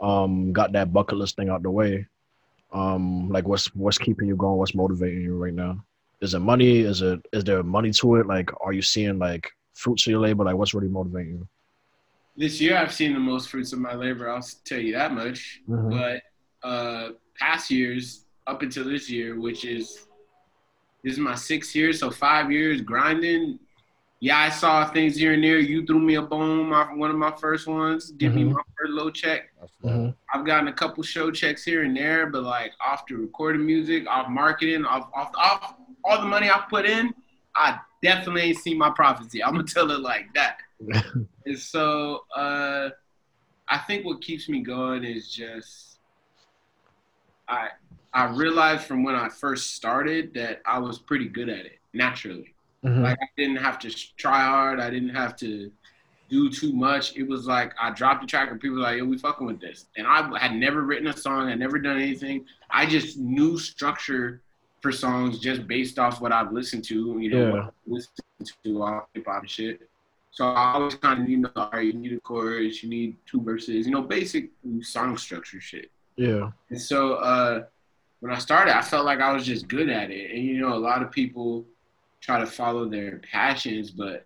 um 0.00 0.52
got 0.52 0.72
that 0.72 0.92
bucket 0.92 1.18
list 1.18 1.36
thing 1.36 1.48
out 1.48 1.62
the 1.62 1.70
way. 1.70 2.06
Um 2.74 3.28
like 3.30 3.46
what's 3.46 3.66
what's 3.74 3.98
keeping 3.98 4.28
you 4.28 4.36
going? 4.36 4.58
What's 4.58 4.74
motivating 4.74 5.22
you 5.22 5.36
right 5.36 5.54
now? 5.54 5.82
Is 6.20 6.34
it 6.34 6.40
money? 6.40 6.80
Is 6.80 7.02
it 7.02 7.24
is 7.32 7.44
there 7.44 7.62
money 7.62 7.92
to 7.92 8.16
it? 8.16 8.26
Like 8.26 8.50
are 8.60 8.72
you 8.72 8.82
seeing 8.82 9.18
like 9.18 9.50
fruits 9.74 10.06
of 10.06 10.10
your 10.10 10.20
labor? 10.20 10.44
Like 10.44 10.56
what's 10.56 10.74
really 10.74 10.88
motivating 10.88 11.34
you? 11.34 11.48
This 12.36 12.60
year, 12.60 12.76
I've 12.76 12.92
seen 12.92 13.12
the 13.14 13.20
most 13.20 13.48
fruits 13.48 13.72
of 13.72 13.78
my 13.78 13.94
labor. 13.94 14.28
I'll 14.28 14.44
tell 14.64 14.80
you 14.80 14.92
that 14.94 15.12
much. 15.12 15.60
Mhm. 15.68 15.90
But 15.90 16.68
uh, 16.68 17.10
past 17.38 17.70
years, 17.70 18.24
up 18.46 18.62
until 18.62 18.84
this 18.84 19.08
year, 19.08 19.38
which 19.38 19.64
is 19.64 20.06
this 21.04 21.12
is 21.12 21.18
my 21.18 21.36
sixth 21.36 21.76
year, 21.76 21.92
so 21.92 22.10
five 22.10 22.50
years 22.50 22.80
grinding. 22.80 23.60
Yeah, 24.24 24.38
I 24.38 24.48
saw 24.48 24.88
things 24.90 25.16
here 25.16 25.34
and 25.34 25.44
there. 25.44 25.58
You 25.58 25.84
threw 25.84 25.98
me 26.00 26.14
a 26.14 26.22
bone, 26.22 26.70
my, 26.70 26.84
one 26.94 27.10
of 27.10 27.16
my 27.16 27.32
first 27.32 27.66
ones. 27.66 28.10
Give 28.12 28.34
me 28.34 28.44
Mhm. 28.44 28.52
my 28.54 28.62
first 28.78 28.92
low 28.92 29.10
check. 29.10 29.52
That's 29.60 29.76
Mhm. 29.84 30.16
I've 30.32 30.46
gotten 30.46 30.68
a 30.68 30.72
couple 30.72 31.02
show 31.02 31.30
checks 31.30 31.62
here 31.62 31.82
and 31.82 31.94
there, 31.94 32.28
but 32.28 32.42
like 32.42 32.72
off 32.80 33.06
the 33.06 33.16
recording 33.16 33.66
music, 33.66 34.06
off 34.08 34.30
marketing, 34.30 34.86
off 34.86 35.10
off, 35.14 35.30
off 35.36 35.76
all 36.06 36.22
the 36.22 36.26
money 36.26 36.48
I 36.48 36.64
put 36.70 36.86
in, 36.86 37.12
I 37.54 37.78
definitely 38.02 38.40
ain't 38.44 38.56
seen 38.56 38.78
my 38.78 38.88
prophecy. 38.88 39.44
I'm 39.44 39.52
gonna 39.52 39.64
tell 39.64 39.90
it 39.90 40.00
like 40.00 40.32
that. 40.32 40.56
and 41.44 41.58
so 41.58 42.24
uh, 42.34 42.88
I 43.68 43.76
think 43.86 44.06
what 44.06 44.22
keeps 44.22 44.48
me 44.48 44.62
going 44.62 45.04
is 45.04 45.30
just 45.30 45.98
I 47.46 47.68
I 48.14 48.24
realized 48.34 48.84
from 48.86 49.04
when 49.04 49.16
I 49.16 49.28
first 49.28 49.74
started 49.74 50.32
that 50.32 50.62
I 50.64 50.78
was 50.78 50.98
pretty 50.98 51.28
good 51.28 51.50
at 51.50 51.66
it 51.66 51.78
naturally. 51.92 52.53
Mhm. 52.84 53.02
Like 53.02 53.18
I 53.20 53.26
didn't 53.36 53.56
have 53.56 53.78
to 53.80 54.16
try 54.16 54.44
hard. 54.44 54.78
I 54.80 54.90
didn't 54.90 55.14
have 55.14 55.36
to 55.36 55.70
do 56.28 56.50
too 56.50 56.72
much. 56.72 57.16
It 57.16 57.26
was 57.26 57.46
like 57.46 57.72
I 57.80 57.90
dropped 57.90 58.20
the 58.22 58.26
track 58.26 58.50
and 58.50 58.60
people 58.60 58.76
were 58.76 58.82
like, 58.82 58.98
"Yo, 58.98 59.04
we 59.04 59.16
fucking 59.18 59.46
with 59.46 59.60
this." 59.60 59.86
And 59.96 60.06
I 60.06 60.38
had 60.38 60.54
never 60.54 60.82
written 60.82 61.06
a 61.08 61.16
song. 61.16 61.48
I 61.48 61.54
never 61.54 61.78
done 61.78 61.96
anything. 61.98 62.46
I 62.70 62.86
just 62.86 63.18
knew 63.18 63.58
structure 63.58 64.42
for 64.82 64.92
songs 64.92 65.38
just 65.38 65.66
based 65.66 65.98
off 65.98 66.20
what 66.20 66.30
I've 66.32 66.52
listened 66.52 66.84
to. 66.84 67.18
You 67.18 67.30
know, 67.30 67.38
Yeah. 67.46 67.50
what 67.52 67.60
I've 67.62 67.72
listened 67.86 68.52
to 68.64 68.82
all 68.82 69.08
hip 69.14 69.24
hop 69.26 69.46
shit. 69.46 69.88
So 70.30 70.48
I 70.48 70.72
always 70.74 70.96
kind 70.96 71.22
of 71.22 71.28
you 71.28 71.36
know, 71.38 71.50
all 71.56 71.70
right, 71.72 71.86
you 71.86 71.92
need 71.92 72.12
a 72.12 72.20
chorus, 72.20 72.82
you 72.82 72.88
need 72.90 73.16
two 73.24 73.40
verses, 73.40 73.86
you 73.86 73.92
know, 73.92 74.02
basic 74.02 74.50
song 74.82 75.16
structure 75.16 75.60
shit. 75.60 75.90
yeah. 76.16 76.50
And 76.70 76.80
so 76.80 77.14
uh, 77.14 77.64
when 78.20 78.32
I 78.32 78.38
started, 78.38 78.76
I 78.76 78.82
felt 78.82 79.04
like 79.06 79.20
I 79.20 79.32
was 79.32 79.46
just 79.46 79.68
good 79.68 79.88
at 79.88 80.10
it. 80.10 80.32
And 80.32 80.42
you 80.44 80.58
know, 80.60 80.74
a 80.74 80.82
lot 80.90 81.02
of 81.02 81.10
people 81.12 81.64
try 82.24 82.40
to 82.40 82.46
follow 82.46 82.88
their 82.88 83.20
passions, 83.30 83.90
but 83.90 84.24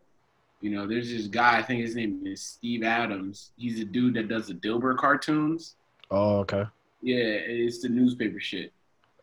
you 0.60 0.70
know, 0.70 0.86
there's 0.86 1.10
this 1.10 1.26
guy. 1.26 1.58
I 1.58 1.62
think 1.62 1.82
his 1.82 1.94
name 1.96 2.22
is 2.24 2.40
Steve 2.40 2.82
Adams. 2.82 3.50
He's 3.56 3.80
a 3.80 3.84
dude 3.84 4.14
that 4.14 4.28
does 4.28 4.48
the 4.48 4.54
Dilbert 4.54 4.98
cartoons. 4.98 5.76
Oh, 6.10 6.38
okay. 6.38 6.64
Yeah, 7.02 7.16
it's 7.16 7.82
the 7.82 7.88
newspaper 7.88 8.40
shit. 8.40 8.72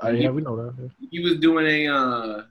Uh, 0.04 0.10
yeah, 0.10 0.30
we 0.30 0.42
know 0.42 0.56
that. 0.58 0.74
yeah. 0.82 1.08
He 1.10 1.20
was 1.20 1.38
doing 1.38 1.66
a 1.66 1.88
uh, 1.88 2.44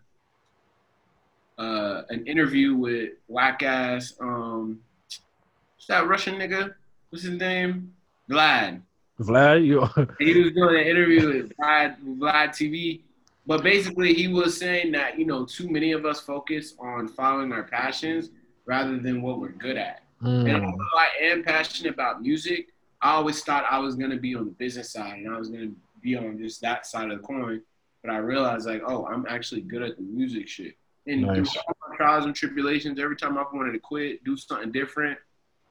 uh, 1.58 2.02
an 2.08 2.26
interview 2.26 2.74
with 2.74 3.12
whack 3.28 3.62
ass 3.62 4.14
um, 4.20 4.80
what's 5.08 5.86
that 5.88 6.08
Russian 6.08 6.36
nigga? 6.36 6.74
What's 7.10 7.24
his 7.24 7.38
name? 7.38 7.92
Vlad. 8.30 8.80
Vlad, 9.20 9.64
you 9.64 9.86
he 10.18 10.42
was 10.42 10.52
doing 10.52 10.80
an 10.80 10.86
interview 10.86 11.28
with 11.28 11.52
Vlad, 11.56 11.96
Vlad 12.18 12.48
TV. 12.48 13.00
But 13.46 13.62
basically, 13.62 14.14
he 14.14 14.28
was 14.28 14.56
saying 14.58 14.92
that, 14.92 15.18
you 15.18 15.26
know, 15.26 15.44
too 15.44 15.68
many 15.68 15.92
of 15.92 16.06
us 16.06 16.20
focus 16.20 16.74
on 16.78 17.08
following 17.08 17.52
our 17.52 17.64
passions 17.64 18.30
rather 18.66 18.98
than 18.98 19.20
what 19.20 19.38
we're 19.40 19.48
good 19.52 19.76
at. 19.76 20.02
And 20.20 20.46
Mm. 20.48 20.64
although 20.64 20.96
I 20.96 21.08
am 21.22 21.42
passionate 21.42 21.92
about 21.92 22.22
music, 22.22 22.68
I 23.02 23.10
always 23.12 23.42
thought 23.44 23.64
I 23.70 23.78
was 23.78 23.96
going 23.96 24.10
to 24.10 24.16
be 24.16 24.34
on 24.34 24.46
the 24.46 24.52
business 24.52 24.90
side 24.90 25.18
and 25.18 25.34
I 25.34 25.38
was 25.38 25.50
going 25.50 25.68
to 25.70 25.76
be 26.00 26.16
on 26.16 26.38
just 26.38 26.62
that 26.62 26.86
side 26.86 27.10
of 27.10 27.18
the 27.20 27.22
coin. 27.26 27.60
But 28.02 28.10
I 28.12 28.16
realized, 28.18 28.66
like, 28.66 28.82
oh, 28.86 29.06
I'm 29.06 29.26
actually 29.28 29.60
good 29.62 29.82
at 29.82 29.96
the 29.96 30.02
music 30.02 30.48
shit. 30.48 30.76
And 31.06 31.22
Nice. 31.22 31.52
through 31.52 31.60
all 31.68 31.76
my 31.90 31.96
trials 31.96 32.24
and 32.24 32.34
tribulations, 32.34 32.98
every 32.98 33.16
time 33.16 33.36
I've 33.36 33.52
wanted 33.52 33.72
to 33.72 33.78
quit, 33.78 34.24
do 34.24 34.36
something 34.38 34.72
different, 34.72 35.18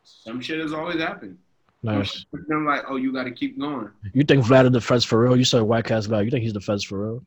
some 0.03 0.39
shit 0.41 0.59
has 0.59 0.73
always 0.73 0.97
happened. 0.99 1.37
nice. 1.81 2.25
Then, 2.47 2.65
like, 2.65 2.83
oh, 2.87 2.95
you 2.97 3.11
got 3.11 3.23
to 3.25 3.31
keep 3.31 3.59
going. 3.59 3.89
You 4.13 4.23
think 4.23 4.45
Vlad 4.45 4.65
is 4.65 4.71
the 4.71 4.79
feds 4.81 5.03
for 5.03 5.19
real? 5.21 5.35
You 5.35 5.43
said 5.43 5.61
white 5.63 5.85
cast 5.85 6.09
Vlad. 6.09 6.23
You 6.25 6.31
think 6.31 6.43
he's 6.43 6.53
the 6.53 6.61
feds 6.61 6.83
for 6.83 7.03
real? 7.03 7.25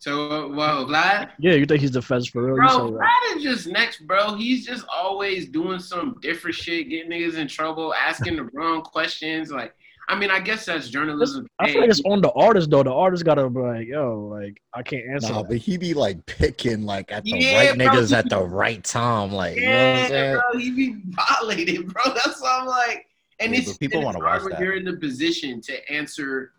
So, 0.00 0.48
well, 0.48 0.86
Vlad, 0.86 1.30
Yeah, 1.38 1.52
you 1.54 1.66
think 1.66 1.82
he's 1.82 1.90
the 1.90 2.00
feds 2.00 2.26
for 2.26 2.42
real? 2.42 2.56
You 2.56 2.68
Bro, 2.68 2.68
said 2.68 2.94
that. 2.94 3.00
Vlad 3.00 3.36
is 3.36 3.42
just 3.42 3.66
next, 3.66 4.06
bro. 4.06 4.34
He's 4.34 4.64
just 4.66 4.86
always 4.90 5.48
doing 5.48 5.78
some 5.78 6.16
different 6.22 6.56
shit, 6.56 6.88
getting 6.88 7.10
niggas 7.10 7.34
in 7.36 7.46
trouble, 7.48 7.92
asking 7.94 8.36
the 8.36 8.44
wrong 8.54 8.80
questions. 8.80 9.50
Like, 9.52 9.74
I 10.08 10.14
mean, 10.18 10.30
I 10.30 10.40
guess 10.40 10.64
that's 10.64 10.88
journalism. 10.88 11.46
I 11.58 11.68
feel 11.68 11.82
like 11.82 11.90
it's 11.90 12.00
on 12.06 12.22
the 12.22 12.32
artist 12.32 12.70
though. 12.70 12.82
The 12.82 12.90
artist 12.92 13.26
gotta 13.26 13.48
be 13.50 13.60
like, 13.60 13.86
yo, 13.86 14.28
like 14.32 14.60
I 14.72 14.82
can't 14.82 15.04
answer. 15.10 15.32
Nah, 15.34 15.42
that. 15.42 15.48
but 15.50 15.58
he 15.58 15.76
be 15.76 15.92
like 15.92 16.24
picking 16.24 16.86
like 16.86 17.12
at 17.12 17.22
the 17.24 17.32
Yeah, 17.32 17.58
right 17.58 17.76
bro, 17.76 17.88
niggas 17.90 18.16
at 18.16 18.30
the 18.30 18.40
right 18.42 18.82
time. 18.82 19.32
Like, 19.32 19.56
you 19.56 19.66
know 19.66 19.72
what 19.72 19.84
I'm 19.88 19.96
Yeah, 19.96 20.08
saying? 20.08 20.40
bro, 20.50 20.58
he 20.60 20.70
be 20.70 20.94
violated, 21.10 21.92
bro. 21.92 22.02
That's 22.14 22.40
why 22.40 22.58
I'm 22.62 22.66
like, 22.66 23.04
and 23.38 23.52
Yeah, 23.52 23.58
it's 23.60 23.76
people 23.76 24.02
wanna 24.02 24.18
watch 24.20 24.40
when 24.40 24.52
that. 24.52 24.60
You're 24.62 24.76
in 24.76 24.84
the 24.86 24.96
position 24.96 25.60
to 25.60 25.92
answer, 25.92 26.52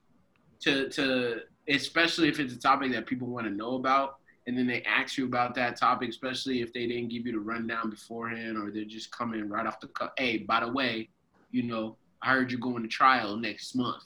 to 0.62 0.88
to 0.90 1.40
especially 1.72 2.28
if 2.28 2.40
it's 2.40 2.54
a 2.54 2.60
topic 2.60 2.92
that 2.92 3.06
people 3.06 3.28
want 3.28 3.48
to 3.48 3.52
know 3.52 3.76
about, 3.76 4.18
and 4.48 4.58
then 4.58 4.68
they 4.68 4.82
ask 4.84 5.18
you 5.18 5.26
about 5.26 5.54
that 5.56 5.78
topic, 5.78 6.10
especially 6.10 6.62
if 6.62 6.74
they 6.74 6.88
didn't 6.88 7.10
give 7.10 7.26
you 7.26 7.34
the 7.34 7.40
rundown 7.40 7.90
beforehand, 7.90 8.58
or 8.58 8.72
they're 8.72 8.86
just 8.86 9.12
coming 9.12 9.48
right 9.48 9.66
off 9.66 9.80
the 9.80 9.88
cut. 9.88 10.14
Hey, 10.18 10.40
by 10.40 10.62
the 10.62 10.72
way, 10.72 11.10
you 11.52 11.64
know, 11.64 11.96
I 12.22 12.32
heard 12.32 12.52
you're 12.52 12.60
going 12.60 12.84
to 12.84 12.90
trial 12.90 13.36
next 13.36 13.76
month. 13.76 14.04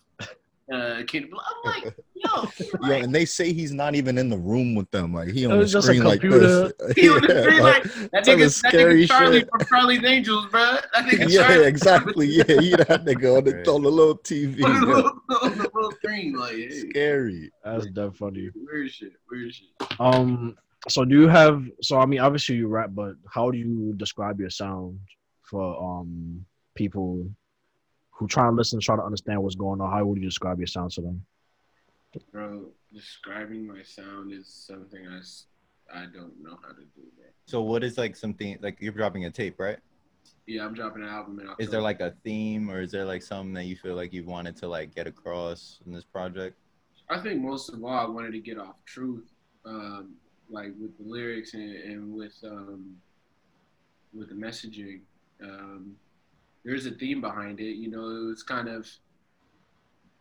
Uh, 0.71 1.03
can 1.07 1.25
I'm 1.25 1.83
like, 1.83 1.95
yo, 2.15 2.49
Yo, 2.81 2.93
and 2.95 3.13
they 3.13 3.23
say 3.25 3.53
he's 3.53 3.71
not 3.71 3.93
even 3.93 4.17
in 4.17 4.29
the 4.29 4.37
room 4.37 4.73
with 4.73 4.89
them. 4.89 5.13
Like 5.13 5.29
he 5.29 5.45
on 5.45 5.51
the 5.51 5.57
was 5.59 5.71
just 5.71 5.87
a 5.87 5.91
screen 5.93 6.03
like 6.03 6.21
computer. 6.21 6.73
this. 6.79 6.95
He 6.95 7.07
on 7.09 7.21
the 7.21 7.33
Yeah, 7.33 7.41
screen 7.43 7.61
like, 7.61 7.83
that 8.11 8.23
telling 8.23 8.39
nigga, 8.39 8.61
that 8.61 8.69
scary 8.71 9.03
nigga 9.03 9.07
Charlie 9.07 9.39
shit. 9.41 9.49
from 9.51 9.59
Charlie's 9.67 10.03
Angels, 10.03 10.45
bro. 10.47 10.61
That 10.61 11.05
nigga 11.05 11.29
yeah, 11.31 11.43
Charlie 11.47 11.65
exactly. 11.67 12.25
Yeah, 12.27 12.43
he 12.47 12.75
that 12.77 13.05
nigga 13.05 13.37
on 13.37 13.43
the, 13.43 13.53
Right. 13.53 13.67
on 13.67 13.83
the 13.83 13.91
little 13.91 14.17
TV. 14.17 14.63
on 14.65 14.79
the 14.79 14.85
little, 14.87 15.11
on 15.43 15.57
the 15.59 15.69
little 15.71 15.91
screen, 15.91 16.33
like, 16.33 16.53
hey, 16.55 16.69
Scary. 16.89 17.51
That's 17.63 17.85
dead 17.87 18.15
funny. 18.15 18.49
weird 18.55 18.89
shit, 18.91 19.11
weird 19.29 19.53
shit. 19.53 19.67
Um, 19.99 20.55
so 20.89 21.05
do 21.05 21.13
you 21.21 21.27
have? 21.27 21.63
So 21.83 21.99
I 21.99 22.07
mean, 22.07 22.21
obviously 22.21 22.55
you 22.55 22.67
rap, 22.67 22.89
but 22.93 23.13
how 23.29 23.51
do 23.51 23.57
you 23.59 23.93
describe 23.97 24.39
your 24.39 24.49
sound 24.49 24.99
for 25.43 25.79
um 25.79 26.43
people 26.73 27.29
who 28.15 28.27
try 28.27 28.45
to 28.45 28.51
listen, 28.51 28.79
try 28.79 28.95
to 28.95 29.03
understand 29.03 29.41
what's 29.43 29.55
going 29.55 29.81
on? 29.81 29.91
How 29.91 30.05
would 30.05 30.17
you 30.17 30.25
describe 30.25 30.57
your 30.57 30.67
sound 30.67 30.91
to 30.91 31.01
them? 31.01 31.25
Bro, 32.31 32.67
describing 32.93 33.67
my 33.67 33.83
sound 33.83 34.31
is 34.31 34.47
something 34.47 35.05
I, 35.05 35.19
I 35.93 36.05
don't 36.05 36.41
know 36.41 36.57
how 36.61 36.69
to 36.69 36.81
do, 36.95 37.01
bro. 37.17 37.25
So 37.45 37.61
what 37.61 37.83
is 37.83 37.97
like 37.97 38.15
something 38.15 38.57
like 38.61 38.77
you're 38.79 38.93
dropping 38.93 39.25
a 39.25 39.31
tape, 39.31 39.59
right? 39.59 39.77
Yeah, 40.47 40.63
I'm 40.63 40.73
dropping 40.73 41.03
an 41.03 41.09
album 41.09 41.39
in 41.39 41.47
October. 41.47 41.61
Is 41.61 41.69
there 41.69 41.81
like 41.81 41.99
a 41.99 42.13
theme 42.23 42.71
or 42.71 42.81
is 42.81 42.91
there 42.91 43.03
like 43.03 43.21
something 43.21 43.53
that 43.53 43.65
you 43.65 43.75
feel 43.75 43.95
like 43.95 44.13
you 44.13 44.23
wanted 44.23 44.55
to 44.57 44.67
like 44.67 44.95
get 44.95 45.07
across 45.07 45.79
in 45.85 45.91
this 45.91 46.05
project? 46.05 46.57
I 47.09 47.19
think 47.19 47.41
most 47.41 47.69
of 47.69 47.83
all, 47.83 47.93
I 47.93 48.05
wanted 48.05 48.31
to 48.31 48.39
get 48.39 48.57
off 48.57 48.75
truth, 48.85 49.29
um, 49.65 50.15
like 50.49 50.71
with 50.79 50.97
the 50.97 51.03
lyrics 51.03 51.53
and, 51.53 51.75
and 51.75 52.13
with 52.15 52.35
um, 52.45 52.95
with 54.13 54.29
the 54.29 54.35
messaging. 54.35 55.01
Um, 55.43 55.97
there's 56.65 56.87
a 56.87 56.91
theme 56.91 57.21
behind 57.21 57.59
it. 57.59 57.75
You 57.75 57.89
know, 57.89 58.31
it's 58.31 58.43
kind 58.43 58.67
of 58.67 58.89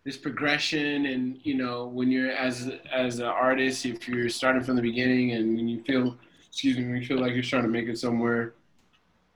this 0.05 0.17
progression, 0.17 1.07
and 1.07 1.39
you 1.43 1.55
know, 1.55 1.87
when 1.87 2.13
you're 2.13 2.31
as 2.31 2.71
as 2.93 3.19
an 3.19 3.25
artist, 3.27 3.87
if 3.87 4.07
you're 4.07 4.29
starting 4.29 4.63
from 4.63 4.77
the 4.77 4.83
beginning 4.83 5.33
and 5.33 5.69
you 5.69 5.83
feel, 5.83 6.17
excuse 6.47 6.77
me, 6.77 7.01
you 7.01 7.07
feel 7.07 7.19
like 7.19 7.33
you're 7.33 7.43
trying 7.43 7.63
to 7.63 7.69
make 7.69 7.89
it 7.89 7.99
somewhere, 7.99 8.55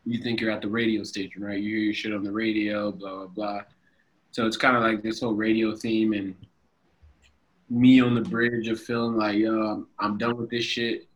you 0.05 0.23
think 0.23 0.41
you're 0.41 0.50
at 0.50 0.61
the 0.61 0.69
radio 0.69 1.03
station, 1.03 1.43
right? 1.43 1.59
You 1.59 1.71
hear 1.71 1.85
your 1.85 1.95
shit 1.95 2.15
on 2.15 2.23
the 2.23 2.31
radio, 2.31 2.93
blah 2.93 3.17
blah 3.17 3.27
blah. 3.27 3.61
So 4.31 4.47
it's 4.47 4.59
kind 4.59 4.77
of 4.77 4.83
like 4.83 5.03
this 5.03 5.21
whole 5.21 5.33
radio 5.33 5.75
theme 5.75 6.12
and 6.12 6.35
me 7.71 8.00
on 8.00 8.15
the 8.15 8.21
bridge 8.21 8.69
of 8.69 8.81
feeling 8.81 9.17
like, 9.17 9.37
yo, 9.37 9.87
I'm 9.99 10.19
done 10.19 10.37
with 10.37 10.50
this 10.50 10.65
shit. 10.65 11.07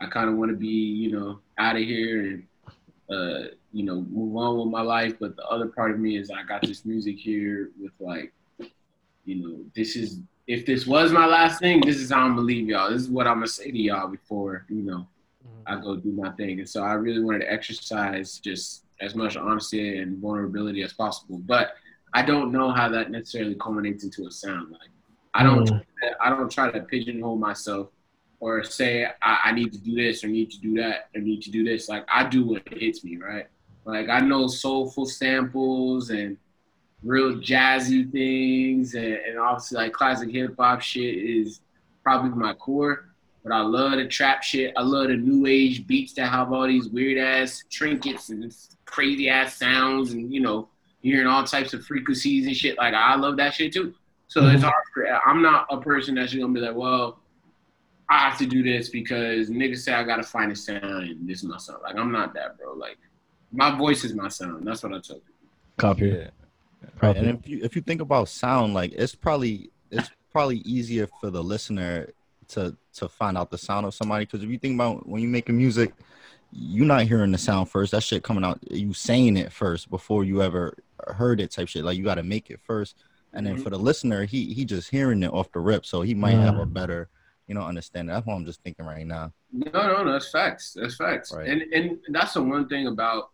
I 0.00 0.06
kind 0.06 0.28
of 0.28 0.36
want 0.36 0.50
to 0.50 0.56
be, 0.56 0.66
you 0.66 1.12
know, 1.12 1.40
out 1.58 1.76
of 1.76 1.82
here 1.82 2.20
and, 2.20 2.46
uh, 3.10 3.48
you 3.76 3.82
know, 3.82 4.06
move 4.08 4.34
on 4.36 4.56
with 4.58 4.68
my 4.68 4.80
life. 4.80 5.16
But 5.20 5.36
the 5.36 5.44
other 5.44 5.66
part 5.66 5.90
of 5.90 5.98
me 5.98 6.16
is 6.16 6.30
I 6.30 6.42
got 6.44 6.62
this 6.62 6.86
music 6.86 7.18
here 7.18 7.68
with 7.78 7.92
like, 8.00 8.32
you 9.26 9.34
know, 9.34 9.58
this 9.74 9.96
is 9.96 10.20
if 10.46 10.64
this 10.64 10.86
was 10.86 11.12
my 11.12 11.26
last 11.26 11.60
thing, 11.60 11.82
this 11.82 11.96
is 11.96 12.10
how 12.10 12.22
I'm 12.22 12.36
gonna 12.36 12.40
leave 12.46 12.68
y'all. 12.68 12.90
This 12.90 13.02
is 13.02 13.10
what 13.10 13.26
I'm 13.26 13.34
gonna 13.34 13.48
say 13.48 13.70
to 13.70 13.78
y'all 13.78 14.08
before, 14.08 14.64
you 14.70 14.82
know, 14.82 15.06
I 15.66 15.78
go 15.78 15.94
do 15.96 16.10
my 16.10 16.30
thing. 16.30 16.58
And 16.60 16.68
so 16.68 16.82
I 16.82 16.92
really 16.94 17.22
wanted 17.22 17.40
to 17.40 17.52
exercise 17.52 18.38
just 18.38 18.84
as 19.02 19.14
much 19.14 19.36
honesty 19.36 19.98
and 19.98 20.16
vulnerability 20.18 20.82
as 20.82 20.94
possible. 20.94 21.38
But 21.44 21.74
I 22.14 22.22
don't 22.22 22.52
know 22.52 22.70
how 22.70 22.88
that 22.88 23.10
necessarily 23.10 23.56
culminates 23.56 24.04
into 24.04 24.26
a 24.26 24.30
sound. 24.30 24.70
Like 24.70 24.88
I 25.34 25.42
don't 25.42 25.68
Mm. 25.68 25.84
I 26.22 26.30
don't 26.30 26.50
try 26.50 26.70
to 26.70 26.80
pigeonhole 26.80 27.36
myself 27.36 27.88
or 28.40 28.64
say 28.64 29.04
I, 29.20 29.40
I 29.46 29.52
need 29.52 29.70
to 29.72 29.78
do 29.78 29.94
this 29.94 30.24
or 30.24 30.28
need 30.28 30.50
to 30.52 30.60
do 30.60 30.74
that 30.80 31.08
or 31.14 31.20
need 31.20 31.42
to 31.42 31.50
do 31.50 31.62
this. 31.62 31.90
Like 31.90 32.06
I 32.10 32.26
do 32.26 32.46
what 32.46 32.62
hits 32.70 33.04
me, 33.04 33.18
right? 33.18 33.48
Like 33.86 34.08
I 34.08 34.18
know 34.20 34.48
soulful 34.48 35.06
samples 35.06 36.10
and 36.10 36.36
real 37.04 37.36
jazzy 37.36 38.10
things 38.10 38.94
and, 38.94 39.14
and 39.14 39.38
obviously 39.38 39.76
like 39.76 39.92
classic 39.92 40.30
hip 40.30 40.56
hop 40.58 40.80
shit 40.82 41.14
is 41.16 41.60
probably 42.02 42.30
my 42.30 42.52
core. 42.54 43.10
But 43.44 43.52
I 43.52 43.60
love 43.60 43.92
the 43.92 44.08
trap 44.08 44.42
shit. 44.42 44.74
I 44.76 44.82
love 44.82 45.06
the 45.06 45.16
new 45.16 45.46
age 45.46 45.86
beats 45.86 46.14
that 46.14 46.26
have 46.26 46.52
all 46.52 46.66
these 46.66 46.88
weird 46.88 47.18
ass 47.18 47.62
trinkets 47.70 48.30
and 48.30 48.52
crazy 48.86 49.28
ass 49.28 49.54
sounds 49.56 50.12
and 50.12 50.34
you 50.34 50.40
know, 50.40 50.68
hearing 51.00 51.28
all 51.28 51.44
types 51.44 51.72
of 51.72 51.84
frequencies 51.84 52.46
and 52.48 52.56
shit. 52.56 52.76
Like 52.76 52.92
I 52.92 53.14
love 53.14 53.36
that 53.36 53.54
shit 53.54 53.72
too. 53.72 53.94
So 54.26 54.46
it's 54.46 54.56
mm-hmm. 54.56 54.64
hard 54.64 54.84
for 54.92 55.06
I'm 55.28 55.42
not 55.42 55.68
a 55.70 55.80
person 55.80 56.16
that's 56.16 56.34
gonna 56.34 56.52
be 56.52 56.58
like, 56.58 56.74
well, 56.74 57.20
I 58.08 58.18
have 58.18 58.36
to 58.38 58.46
do 58.46 58.64
this 58.64 58.88
because 58.88 59.48
niggas 59.48 59.78
say 59.78 59.92
I 59.92 60.02
gotta 60.02 60.24
find 60.24 60.50
a 60.50 60.56
sound 60.56 60.84
and 60.84 61.28
this 61.28 61.42
sound. 61.42 61.82
Like 61.84 61.94
I'm 61.94 62.10
not 62.10 62.34
that, 62.34 62.58
bro. 62.58 62.72
Like 62.74 62.98
my 63.52 63.76
voice 63.76 64.04
is 64.04 64.14
my 64.14 64.28
sound. 64.28 64.66
That's 64.66 64.82
what 64.82 64.92
I 64.92 65.00
tell 65.00 65.16
people. 65.16 65.34
Copy. 65.76 66.08
Yeah. 66.08 66.28
Right. 67.02 67.16
And 67.16 67.38
if 67.38 67.48
you 67.48 67.60
if 67.62 67.76
you 67.76 67.82
think 67.82 68.00
about 68.00 68.28
sound, 68.28 68.74
like 68.74 68.92
it's 68.92 69.14
probably 69.14 69.70
it's 69.90 70.10
probably 70.32 70.58
easier 70.58 71.08
for 71.20 71.30
the 71.30 71.42
listener 71.42 72.08
to 72.48 72.76
to 72.94 73.08
find 73.08 73.36
out 73.36 73.50
the 73.50 73.58
sound 73.58 73.86
of 73.86 73.94
somebody 73.94 74.24
because 74.24 74.42
if 74.42 74.48
you 74.50 74.58
think 74.58 74.74
about 74.74 75.06
when 75.08 75.20
you 75.22 75.28
making 75.28 75.56
music, 75.56 75.92
you're 76.52 76.86
not 76.86 77.02
hearing 77.02 77.32
the 77.32 77.38
sound 77.38 77.68
first. 77.68 77.92
That 77.92 78.02
shit 78.02 78.22
coming 78.22 78.44
out, 78.44 78.58
you 78.70 78.92
saying 78.94 79.36
it 79.36 79.52
first 79.52 79.90
before 79.90 80.24
you 80.24 80.42
ever 80.42 80.74
heard 81.08 81.40
it 81.40 81.50
type 81.50 81.68
shit. 81.68 81.84
Like 81.84 81.96
you 81.98 82.04
got 82.04 82.14
to 82.16 82.22
make 82.22 82.50
it 82.50 82.60
first, 82.60 82.96
and 83.32 83.46
then 83.46 83.56
Mhm. 83.58 83.62
for 83.64 83.70
the 83.70 83.78
listener, 83.78 84.24
he 84.24 84.52
he 84.54 84.64
just 84.64 84.90
hearing 84.90 85.22
it 85.22 85.32
off 85.32 85.50
the 85.52 85.60
rip, 85.60 85.84
so 85.84 86.02
he 86.02 86.14
might 86.14 86.34
have 86.34 86.58
a 86.58 86.66
better 86.66 87.08
you 87.48 87.54
know 87.54 87.62
understanding. 87.62 88.14
That's 88.14 88.26
what 88.26 88.34
I'm 88.34 88.46
just 88.46 88.62
thinking 88.62 88.86
right 88.86 89.06
now. 89.06 89.32
No, 89.52 89.70
no, 89.72 90.04
no, 90.04 90.12
that's 90.12 90.30
facts. 90.30 90.76
That's 90.80 90.96
facts. 90.96 91.34
Right. 91.34 91.48
And 91.48 91.62
and 91.72 91.98
that's 92.10 92.34
the 92.34 92.42
one 92.42 92.68
thing 92.68 92.86
about, 92.86 93.30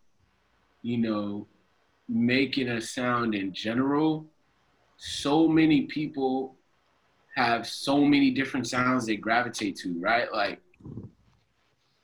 you 0.83 0.99
know, 0.99 1.47
making 2.09 2.69
a 2.69 2.81
sound 2.81 3.35
in 3.35 3.53
general. 3.53 4.27
So 4.97 5.49
many 5.49 5.83
people 5.83 6.57
have 7.37 7.67
so 7.67 8.05
many 8.05 8.31
different 8.31 8.67
sounds 8.69 9.07
they 9.07 9.17
gravitate 9.17 9.77
to, 9.79 9.95
right? 10.01 10.33
Like, 10.33 10.61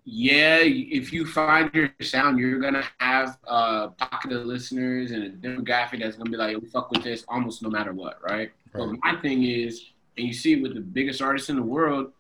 yeah, 0.05 0.59
if 0.63 1.13
you 1.13 1.27
find 1.27 1.71
your 1.75 1.91
sound, 2.01 2.39
you're 2.39 2.59
gonna 2.61 2.85
have 2.99 3.39
a 3.45 3.89
pocket 3.89 4.33
of 4.33 4.47
listeners 4.47 5.11
and 5.11 5.23
a 5.25 5.31
demographic 5.31 6.01
that's 6.01 6.17
gonna 6.17 6.31
be 6.31 6.37
like, 6.37 6.57
"We 6.57 6.67
fuck 6.69 6.91
with 6.91 7.03
this," 7.03 7.25
almost 7.29 7.63
no 7.63 7.69
matter 7.69 7.93
what, 7.93 8.19
right? 8.23 8.51
But 8.73 8.89
Right. 8.89 8.99
my 9.03 9.17
thing 9.21 9.45
is, 9.45 9.85
and 10.17 10.27
you 10.27 10.33
see 10.33 10.55
it 10.55 10.63
with 10.63 10.75
the 10.75 10.81
biggest 10.81 11.21
artists 11.21 11.51
in 11.51 11.57
the 11.57 11.63
world, 11.63 12.13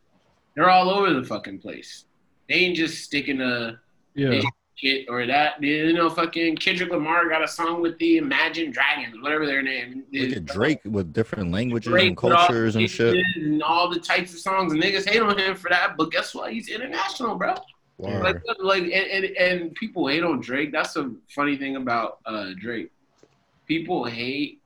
they're 0.54 0.70
all 0.70 0.90
over 0.90 1.12
the 1.14 1.24
fucking 1.24 1.60
place. 1.60 2.04
They 2.48 2.56
ain't 2.56 2.76
just 2.76 3.02
sticking 3.04 3.40
a 3.40 3.80
Yeah. 4.14 4.40
Shit 4.78 5.06
or 5.08 5.26
that. 5.26 5.62
You 5.62 5.92
know, 5.92 6.08
fucking 6.08 6.56
Kendrick 6.56 6.90
Lamar 6.90 7.28
got 7.28 7.42
a 7.42 7.48
song 7.48 7.82
with 7.82 7.98
the 7.98 8.18
Imagine 8.18 8.70
Dragons, 8.70 9.20
whatever 9.20 9.46
their 9.46 9.62
name. 9.62 10.04
Look 10.12 10.36
at 10.36 10.46
Drake 10.46 10.80
with 10.84 11.12
different 11.12 11.50
languages 11.52 11.90
Drake 11.90 12.08
and 12.08 12.16
cultures 12.16 12.76
and 12.76 12.88
shit. 12.88 13.16
And 13.36 13.62
all 13.62 13.88
the 13.90 14.00
types 14.00 14.32
of 14.32 14.38
songs, 14.38 14.72
and 14.72 14.82
niggas 14.82 15.08
hate 15.08 15.22
on 15.22 15.38
him 15.38 15.56
for 15.56 15.68
that. 15.70 15.96
But 15.96 16.10
guess 16.10 16.34
what? 16.34 16.52
He's 16.52 16.68
international, 16.68 17.36
bro. 17.36 17.54
Like, 17.98 18.40
like, 18.60 18.82
and, 18.84 18.92
and 18.92 19.24
and 19.36 19.74
people 19.74 20.06
hate 20.06 20.22
on 20.22 20.40
Drake. 20.40 20.70
That's 20.70 20.94
a 20.96 21.10
funny 21.34 21.56
thing 21.56 21.74
about 21.76 22.18
uh, 22.26 22.50
Drake. 22.56 22.92
People 23.66 24.04
hate 24.04 24.60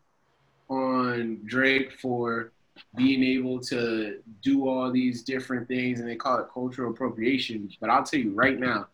on 0.68 1.40
Drake 1.46 1.92
for 1.92 2.52
being 2.94 3.22
able 3.24 3.58
to 3.60 4.20
do 4.42 4.68
all 4.68 4.92
these 4.92 5.22
different 5.22 5.66
things, 5.66 6.00
and 6.00 6.08
they 6.08 6.16
call 6.16 6.38
it 6.38 6.46
cultural 6.52 6.90
appropriation. 6.90 7.70
But 7.80 7.88
I'll 7.88 8.02
tell 8.02 8.20
you 8.20 8.32
right 8.32 8.58
now, 8.58 8.88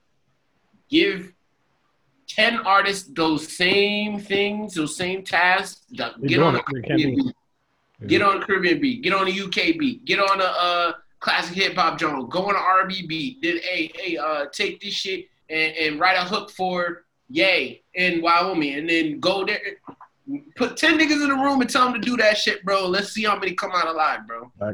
give 0.88 1.32
ten 2.28 2.58
artists 2.58 3.08
those 3.12 3.56
same 3.56 4.20
things, 4.20 4.74
those 4.74 4.96
same 4.96 5.24
tasks. 5.24 5.82
Get 5.92 6.40
on 6.40 6.56
a 6.56 6.58
it. 6.58 6.64
They 6.72 6.80
can't 6.80 6.86
Caribbean 6.86 7.16
be- 7.16 7.22
beat. 7.22 8.08
Get 8.08 8.22
on 8.22 8.42
a 8.42 8.46
Caribbean 8.46 8.80
beat. 8.80 9.02
Get 9.02 9.12
on 9.12 9.26
a 9.26 9.30
UK 9.30 9.78
beat. 9.78 10.04
Get 10.04 10.20
on 10.20 10.40
a 10.40 10.44
uh, 10.44 10.92
classic 11.20 11.56
hip 11.56 11.74
hop 11.74 11.98
genre. 11.98 12.24
Go 12.24 12.44
on 12.44 12.54
an 12.54 12.62
R&B 12.62 13.06
beat. 13.06 13.42
Then 13.42 13.58
hey 13.62 13.90
hey 13.94 14.16
uh 14.16 14.46
take 14.52 14.80
this 14.80 14.94
shit 14.94 15.26
and, 15.48 15.76
and 15.76 16.00
write 16.00 16.16
a 16.16 16.24
hook 16.24 16.50
for 16.50 17.04
Yay 17.30 17.82
in 17.94 18.22
Wyoming, 18.22 18.74
and 18.74 18.88
then 18.88 19.20
go 19.20 19.44
there. 19.44 19.60
Put 20.58 20.76
ten 20.76 20.98
niggas 20.98 21.22
in 21.22 21.28
the 21.28 21.34
room 21.34 21.60
and 21.60 21.70
tell 21.70 21.84
them 21.90 21.94
to 21.94 22.00
do 22.00 22.16
that 22.18 22.36
shit, 22.36 22.64
bro. 22.64 22.86
Let's 22.86 23.10
see 23.12 23.24
how 23.24 23.38
many 23.38 23.54
come 23.54 23.70
out 23.72 23.86
alive, 23.86 24.26
bro. 24.26 24.52
I 24.60 24.66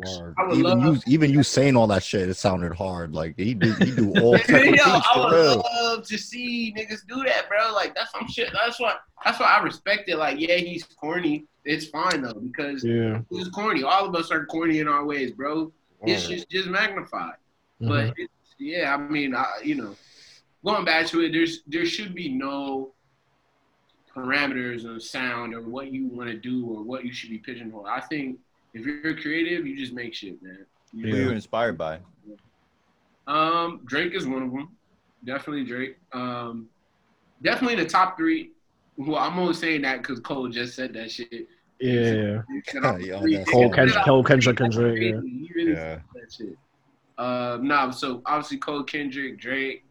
would 0.47 0.59
Even 0.59 0.63
love- 0.81 0.97
you, 0.97 1.03
even 1.07 1.31
you 1.31 1.43
saying 1.43 1.77
all 1.77 1.87
that 1.89 2.03
shit, 2.03 2.29
it 2.29 2.35
sounded 2.35 2.73
hard. 2.73 3.13
Like 3.15 3.35
he 3.37 3.55
do, 3.55 3.73
he 3.75 3.91
do 3.93 4.13
all 4.21 4.33
Yo, 4.37 4.39
techniques 4.39 4.83
I 4.85 5.19
would 5.19 5.33
real. 5.35 5.65
love 5.83 6.07
to 6.09 6.19
see 6.19 6.75
niggas 6.77 7.07
do 7.07 7.23
that, 7.25 7.49
bro. 7.49 7.73
Like 7.73 7.95
that's 7.95 8.11
some 8.13 8.27
shit. 8.29 8.51
That's 8.53 8.81
why. 8.81 8.95
That's 9.25 9.39
why 9.41 9.47
I 9.47 9.63
respect 9.63 10.09
it. 10.09 10.17
Like, 10.17 10.39
yeah, 10.41 10.57
he's 10.57 10.85
corny. 10.85 11.45
It's 11.65 11.87
fine 11.87 12.23
though 12.23 12.35
because 12.35 12.85
Yeah. 12.85 13.21
he's 13.31 13.49
corny. 13.49 13.83
All 13.85 14.05
of 14.07 14.15
us 14.15 14.31
are 14.31 14.45
corny 14.47 14.81
in 14.81 14.89
our 14.89 15.05
ways, 15.05 15.31
bro. 15.33 15.73
It's 16.03 16.27
just 16.29 16.51
just 16.51 16.69
magnified. 16.69 17.37
Mhm. 17.81 17.89
But 17.89 18.15
it's, 18.19 18.33
yeah, 18.59 18.95
I 18.95 18.99
mean, 18.99 19.35
I, 19.35 19.47
you 19.63 19.75
know, 19.77 19.97
going 20.65 20.85
back 20.85 21.07
to 21.09 21.21
it, 21.23 21.33
there's 21.33 21.61
there 21.67 21.87
should 21.87 22.15
be 22.15 22.29
no 22.29 22.93
parameters 24.15 24.85
of 24.85 25.03
sound 25.03 25.55
or 25.55 25.63
what 25.63 25.93
you 25.93 26.07
want 26.09 26.31
to 26.31 26.37
do 26.37 26.67
or 26.67 26.83
what 26.83 27.05
you 27.05 27.13
should 27.13 27.31
be 27.31 27.39
pigeonholed. 27.39 27.87
I 27.89 28.01
think 28.01 28.39
if 28.73 28.85
you're 28.87 29.17
creative, 29.17 29.67
you 29.67 29.77
just 29.77 29.93
make 29.93 30.15
shit, 30.15 30.43
man. 30.43 30.65
You 30.93 31.11
Who 31.11 31.17
Yeah. 31.17 31.25
you 31.25 31.31
inspired 31.33 31.77
by? 31.79 31.99
Um, 33.27 33.81
Drake 33.87 34.15
is 34.15 34.27
one 34.27 34.43
of 34.43 34.53
them. 34.53 34.69
Definitely 35.25 35.65
Drake. 35.65 35.97
Um, 36.13 36.69
definitely 37.43 37.77
the 37.83 37.89
top 37.89 38.17
three. 38.17 38.51
Well, 38.97 39.17
I'm 39.17 39.39
only 39.39 39.55
saying 39.55 39.83
that 39.83 40.03
because 40.03 40.21
Cole 40.21 40.49
just 40.49 40.75
said 40.77 40.93
that 40.95 41.11
shit. 41.11 41.49
yeah. 41.81 42.43
He 42.49 42.61
said 42.67 42.83
Yeah, 43.01 43.45
Cole, 43.45 43.63
Yeah. 43.63 43.71
Ken- 43.75 43.91
Cole 44.05 44.23
Kendrick, 44.23 44.57
three. 44.59 44.69
Kendrick, 44.69 45.03
yeah. 45.03 45.21
He 45.23 45.51
really 45.55 45.73
Yeah. 45.73 45.95
said 45.95 46.03
that 46.15 46.33
shit. 46.33 46.59
Uh, 47.17 47.59
nah, 47.63 47.91
so 47.91 48.23
obviously 48.27 48.59
Cole 48.59 48.83
Kendrick, 48.85 49.39
Drake, 49.39 49.85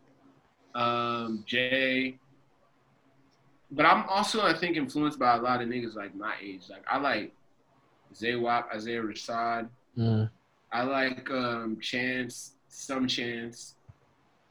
um, 0.75 1.43
Jay. 1.45 2.17
But 3.75 3.85
I'm 3.87 4.03
also, 4.07 4.41
I 4.41 4.53
think, 4.53 4.77
influenced 4.77 5.17
by 5.17 5.35
a 5.35 5.41
lot 5.41 5.61
of 5.61 5.67
niggas 5.67 5.95
like 5.95 6.15
my 6.15 6.35
age. 6.41 6.63
Like 6.69 6.83
I 6.89 6.97
like 6.99 7.33
Zaywap, 8.13 8.65
Isaiah 8.73 9.01
Rashad. 9.01 9.67
Mm. 9.97 10.29
I 10.71 10.83
like 10.83 11.29
um, 11.31 11.77
Chance, 11.81 12.53
some 12.67 13.07
Chance. 13.07 13.75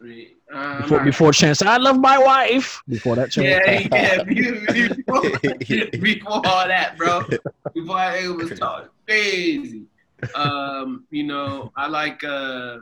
I 0.00 0.04
mean, 0.04 0.28
uh, 0.52 0.82
Before, 0.82 0.96
not- 0.98 1.04
before 1.04 1.32
Chance, 1.32 1.62
I 1.62 1.76
love 1.76 2.00
my 2.00 2.18
wife. 2.18 2.82
Before 2.88 3.14
that, 3.14 3.30
Chance. 3.30 3.62
yeah, 3.64 3.88
yeah, 3.92 4.22
before, 4.24 5.22
before 6.00 6.32
all 6.44 6.66
that, 6.66 6.96
bro. 6.98 7.22
Before 7.72 7.96
I 7.96 8.24
it 8.24 8.28
was 8.28 8.58
talking 8.58 8.88
crazy. 9.06 9.82
Um, 10.34 11.04
you 11.10 11.24
know, 11.24 11.72
I 11.76 11.86
like 11.88 12.22
uh 12.24 12.78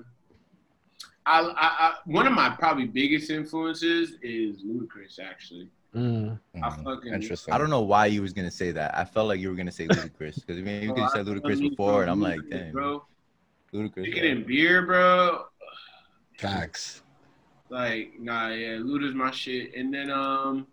I, 1.26 1.40
I, 1.40 1.52
I 1.56 1.94
one 2.06 2.26
of 2.26 2.32
my 2.32 2.50
probably 2.50 2.86
biggest 2.86 3.30
influences 3.30 4.14
is 4.22 4.62
Ludacris 4.62 5.18
actually. 5.22 5.68
Mm. 5.94 6.38
I 6.62 6.70
fucking- 6.70 7.12
Interesting. 7.12 7.52
I 7.52 7.58
don't 7.58 7.70
know 7.70 7.80
why 7.80 8.06
you 8.06 8.22
was 8.22 8.32
gonna 8.32 8.50
say 8.50 8.70
that. 8.72 8.96
I 8.96 9.04
felt 9.04 9.26
like 9.28 9.40
you 9.40 9.48
were 9.48 9.56
gonna 9.56 9.72
say 9.72 9.88
Ludacris 9.88 10.36
because 10.36 10.58
I 10.58 10.62
mean 10.62 10.82
you 10.82 10.92
could 10.94 11.02
have 11.02 11.10
said 11.10 11.26
Ludacris 11.26 11.60
before, 11.60 12.02
and 12.02 12.10
I'm 12.10 12.20
like, 12.20 12.40
damn, 12.48 12.72
bro. 12.72 13.04
Ludacris. 13.72 13.94
Drinking 13.94 14.24
in 14.24 14.44
beer, 14.46 14.86
bro. 14.86 15.44
Facts. 16.38 17.02
Like, 17.68 18.14
nah, 18.20 18.48
yeah, 18.48 18.76
Luda's 18.78 19.14
my 19.14 19.30
shit. 19.30 19.74
And 19.74 19.92
then 19.92 20.10
um 20.10 20.66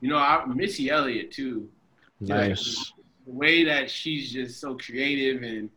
you 0.00 0.08
know, 0.08 0.16
I 0.18 0.44
Missy 0.46 0.90
Elliott 0.90 1.32
too. 1.32 1.68
Nice. 2.20 2.92
The 3.26 3.32
way 3.32 3.64
that 3.64 3.90
she's 3.90 4.32
just 4.32 4.60
so 4.60 4.76
creative 4.76 5.42
and 5.42 5.68
her 5.68 5.70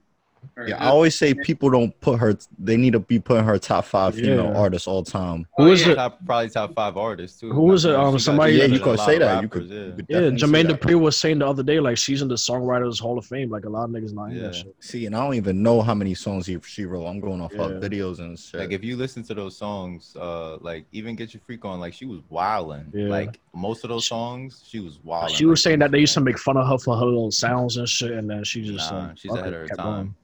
Yeah, 0.68 0.76
I 0.84 0.90
always 0.90 1.16
say 1.16 1.34
people 1.34 1.70
don't 1.70 1.98
put 2.02 2.20
her. 2.20 2.38
They 2.60 2.78
need 2.78 2.94
to 2.94 3.00
be 3.00 3.20
putting 3.20 3.44
her 3.46 3.58
top 3.58 3.86
five 3.86 4.16
female 4.16 4.46
Yeah. 4.46 4.58
artists 4.58 4.88
all 4.88 5.04
time. 5.04 5.48
Who 5.58 5.68
is 5.72 5.86
it? 5.88 5.96
Top, 5.96 6.20
probably 6.26 6.50
top 6.50 6.74
five 6.76 6.98
artists 6.98 7.40
too. 7.40 7.52
Who 7.52 7.62
was 7.64 7.86
it? 7.86 7.96
Um, 7.96 8.20
somebody- 8.20 8.54
yeah, 8.54 8.66
you 8.66 8.80
could 8.80 9.00
say 9.00 9.16
of 9.16 9.20
that. 9.22 9.42
You 9.44 9.48
could. 9.50 9.68
yeah. 9.70 9.76
you 9.86 9.92
could 9.94 10.06
Yeah, 10.10 10.20
definitely 10.20 10.40
say 10.40 10.46
Jermaine 10.46 10.68
that. 10.68 10.82
Dupri 10.82 11.00
was 11.00 11.18
saying 11.20 11.40
the 11.40 11.48
other 11.48 11.64
day, 11.64 11.80
like 11.80 11.98
she's 11.98 12.22
in 12.22 12.28
the 12.28 12.36
songwriters 12.36 13.00
Hall 13.00 13.18
of 13.18 13.26
Fame. 13.26 13.50
Like 13.50 13.66
a 13.66 13.70
lot 13.70 13.86
of 13.86 13.90
niggas 13.92 14.14
not 14.14 14.32
in 14.32 14.42
that 14.42 14.56
shit. 14.56 14.76
See, 14.80 15.06
and 15.08 15.16
I 15.16 15.24
don't 15.24 15.34
even 15.36 15.64
know 15.64 15.82
how 15.82 15.96
many 15.96 16.14
songs 16.14 16.46
he, 16.46 16.60
she 16.68 16.86
wrote. 16.86 17.06
I'm 17.08 17.20
going 17.20 17.42
off 17.42 17.54
her 17.54 17.74
Yeah. 17.74 17.88
videos 17.88 18.20
and 18.20 18.38
shit. 18.38 18.60
Like 18.60 18.72
if 18.72 18.84
you 18.84 18.98
listen 18.98 19.24
to 19.24 19.34
those 19.34 19.58
songs, 19.58 20.16
uh, 20.20 20.58
like 20.58 20.86
even 20.92 21.16
get 21.16 21.34
your 21.34 21.42
freak 21.46 21.66
on, 21.66 21.80
like 21.80 21.94
she 21.94 22.06
was 22.06 22.20
wilding. 22.30 22.86
Yeah. 22.94 23.08
Like 23.08 23.40
most 23.56 23.84
of 23.84 23.90
those 23.90 24.06
songs, 24.08 24.64
she 24.68 24.80
was 24.80 25.00
wilding. 25.04 25.36
She 25.36 25.46
was 25.46 25.60
like, 25.60 25.64
saying 25.64 25.80
that 25.80 25.92
they 25.92 26.00
used 26.00 26.14
to 26.14 26.22
make 26.22 26.38
fun 26.38 26.58
of 26.58 26.68
her 26.68 26.78
for 26.78 26.96
her 26.98 27.06
little 27.06 27.32
sounds 27.32 27.78
and 27.78 27.88
shit, 27.90 28.12
and 28.12 28.30
then 28.30 28.44
she 28.44 28.62
just 28.62 28.92
Nah, 28.92 29.08
like, 29.08 29.18
she's 29.18 29.32
fuck 29.32 29.40
ahead 29.42 29.54
it, 29.54 29.56
of 29.56 29.62
her 29.62 29.68
kept 29.68 29.80
time. 29.80 29.88
going. 29.88 30.00
OD 30.08 30.16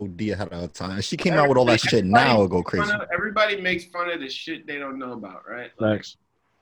ahead 0.00 0.48
of 0.52 0.60
her 0.60 0.68
time. 0.68 1.00
She 1.00 1.16
came 1.16 1.34
out 1.34 1.48
with 1.48 1.58
all 1.58 1.64
that 1.66 1.80
shit 1.80 2.04
now. 2.04 2.42
It 2.42 2.50
go 2.50 2.62
crazy. 2.62 2.90
of- 2.92 3.08
everybody 3.12 3.60
makes 3.60 3.84
fun 3.86 4.10
of 4.10 4.20
the 4.20 4.28
shit 4.28 4.66
they 4.66 4.78
don't 4.78 4.98
know 4.98 5.12
about, 5.12 5.42
right? 5.48 5.70
Like, 5.78 5.90
Thanks. 6.04 6.16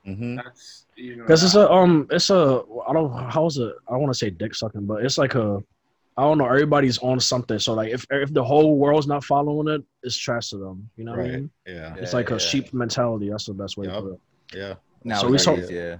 hmm 0.05 0.35
that's 0.35 0.85
you 0.95 1.15
know. 1.17 1.23
Because 1.23 1.43
it's 1.43 1.55
a 1.55 1.69
um, 1.71 2.07
it's 2.11 2.29
a 2.29 2.63
I 2.87 2.93
don't 2.93 3.11
how 3.29 3.45
is 3.45 3.57
it? 3.57 3.73
I 3.89 3.95
want 3.97 4.11
to 4.11 4.17
say 4.17 4.29
dick 4.29 4.55
sucking, 4.55 4.85
but 4.85 5.03
it's 5.05 5.17
like 5.17 5.35
a 5.35 5.61
I 6.17 6.23
don't 6.23 6.37
know. 6.37 6.45
Everybody's 6.47 6.97
on 6.97 7.19
something, 7.19 7.59
so 7.59 7.73
like 7.75 7.91
if 7.93 8.05
if 8.11 8.33
the 8.33 8.43
whole 8.43 8.77
world's 8.77 9.07
not 9.07 9.23
following 9.23 9.67
it, 9.73 9.81
it's 10.03 10.17
trash 10.17 10.49
to 10.49 10.57
them. 10.57 10.89
You 10.97 11.05
know 11.05 11.11
what 11.11 11.21
I 11.21 11.23
mean? 11.29 11.49
Yeah. 11.65 11.95
It's 11.95 12.11
Yeah, 12.11 12.17
like 12.17 12.29
a 12.31 12.33
yeah. 12.33 12.37
sheep 12.39 12.73
mentality. 12.73 13.29
That's 13.29 13.45
the 13.45 13.53
best 13.53 13.77
way 13.77 13.87
to 13.87 14.01
put 14.01 14.13
it. 14.13 14.19
Yeah. 14.57 14.73
Now 15.05 15.19
So 15.21 15.29
we 15.29 15.37
saw- 15.37 15.55
yeah. 15.55 15.97